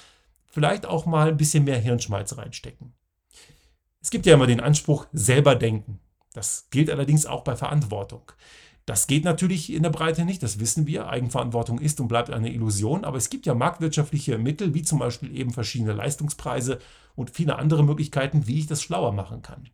vielleicht 0.46 0.86
auch 0.86 1.06
mal 1.06 1.28
ein 1.28 1.36
bisschen 1.36 1.62
mehr 1.62 1.78
Hirnschmalz 1.78 2.36
reinstecken. 2.36 2.92
Es 4.02 4.10
gibt 4.10 4.26
ja 4.26 4.34
immer 4.34 4.48
den 4.48 4.58
Anspruch, 4.58 5.06
selber 5.12 5.54
denken. 5.54 6.00
Das 6.32 6.66
gilt 6.72 6.90
allerdings 6.90 7.26
auch 7.26 7.44
bei 7.44 7.54
Verantwortung. 7.54 8.32
Das 8.86 9.06
geht 9.06 9.22
natürlich 9.22 9.72
in 9.72 9.84
der 9.84 9.90
Breite 9.90 10.24
nicht, 10.24 10.42
das 10.42 10.58
wissen 10.58 10.84
wir. 10.88 11.08
Eigenverantwortung 11.08 11.78
ist 11.78 12.00
und 12.00 12.08
bleibt 12.08 12.30
eine 12.30 12.52
Illusion, 12.52 13.04
aber 13.04 13.18
es 13.18 13.30
gibt 13.30 13.46
ja 13.46 13.54
marktwirtschaftliche 13.54 14.36
Mittel, 14.36 14.74
wie 14.74 14.82
zum 14.82 14.98
Beispiel 14.98 15.32
eben 15.36 15.52
verschiedene 15.52 15.92
Leistungspreise 15.92 16.80
und 17.14 17.30
viele 17.30 17.54
andere 17.54 17.84
Möglichkeiten, 17.84 18.48
wie 18.48 18.58
ich 18.58 18.66
das 18.66 18.82
schlauer 18.82 19.12
machen 19.12 19.42
kann. 19.42 19.68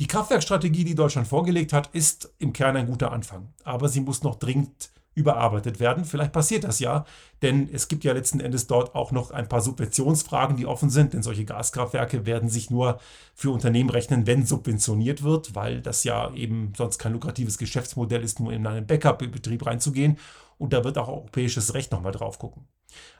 Die 0.00 0.08
Kraftwerkstrategie, 0.08 0.84
die 0.84 0.96
Deutschland 0.96 1.28
vorgelegt 1.28 1.72
hat, 1.72 1.88
ist 1.94 2.34
im 2.38 2.52
Kern 2.52 2.76
ein 2.76 2.86
guter 2.86 3.12
Anfang, 3.12 3.52
aber 3.62 3.88
sie 3.88 4.00
muss 4.00 4.24
noch 4.24 4.36
dringend 4.36 4.90
überarbeitet 5.14 5.78
werden. 5.78 6.04
Vielleicht 6.04 6.32
passiert 6.32 6.64
das 6.64 6.80
ja, 6.80 7.04
denn 7.42 7.68
es 7.72 7.86
gibt 7.86 8.02
ja 8.02 8.12
letzten 8.12 8.40
Endes 8.40 8.66
dort 8.66 8.96
auch 8.96 9.12
noch 9.12 9.30
ein 9.30 9.48
paar 9.48 9.60
Subventionsfragen, 9.60 10.56
die 10.56 10.66
offen 10.66 10.90
sind, 10.90 11.12
denn 11.12 11.22
solche 11.22 11.44
Gaskraftwerke 11.44 12.26
werden 12.26 12.48
sich 12.48 12.70
nur 12.70 12.98
für 13.34 13.52
Unternehmen 13.52 13.90
rechnen, 13.90 14.26
wenn 14.26 14.44
subventioniert 14.44 15.22
wird, 15.22 15.54
weil 15.54 15.80
das 15.80 16.02
ja 16.02 16.34
eben 16.34 16.72
sonst 16.76 16.98
kein 16.98 17.12
lukratives 17.12 17.58
Geschäftsmodell 17.58 18.22
ist, 18.22 18.40
nur 18.40 18.52
in 18.52 18.66
einen 18.66 18.86
Backup-Betrieb 18.88 19.64
reinzugehen. 19.64 20.18
Und 20.58 20.72
da 20.72 20.82
wird 20.82 20.98
auch 20.98 21.08
europäisches 21.08 21.74
Recht 21.74 21.92
nochmal 21.92 22.12
drauf 22.12 22.38
gucken. 22.38 22.66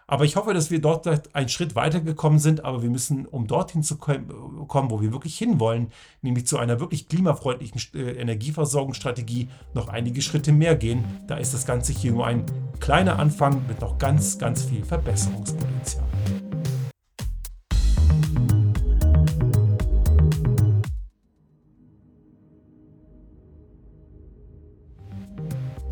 Aber 0.07 0.25
ich 0.25 0.37
hoffe, 0.37 0.53
dass 0.53 0.71
wir 0.71 0.81
dort 0.81 1.35
einen 1.35 1.49
Schritt 1.49 1.75
weitergekommen 1.75 2.39
sind, 2.39 2.65
aber 2.65 2.83
wir 2.83 2.91
müssen, 2.91 3.27
um 3.27 3.47
dorthin 3.47 3.83
zu 3.83 3.97
kommen, 3.97 4.91
wo 4.91 5.01
wir 5.01 5.13
wirklich 5.13 5.39
hinwollen, 5.39 5.89
nämlich 6.23 6.47
zu 6.47 6.59
einer 6.59 6.81
wirklich 6.81 7.09
klimafreundlichen 7.09 7.81
äh, 7.95 8.13
Energieversorgungsstrategie, 8.13 9.49
noch 9.73 9.89
einige 9.89 10.21
Schritte 10.21 10.53
mehr 10.53 10.77
gehen. 10.77 11.05
Da 11.27 11.37
ist 11.37 11.55
das 11.55 11.67
Ganze 11.67 11.93
hier 11.93 12.13
nur 12.13 12.27
ein 12.27 12.45
kleiner 12.81 13.19
Anfang 13.19 13.67
mit 13.67 13.81
noch 13.81 13.99
ganz, 13.99 14.39
ganz 14.39 14.65
viel 14.65 14.85
Verbesserungspotenzial. 14.85 16.05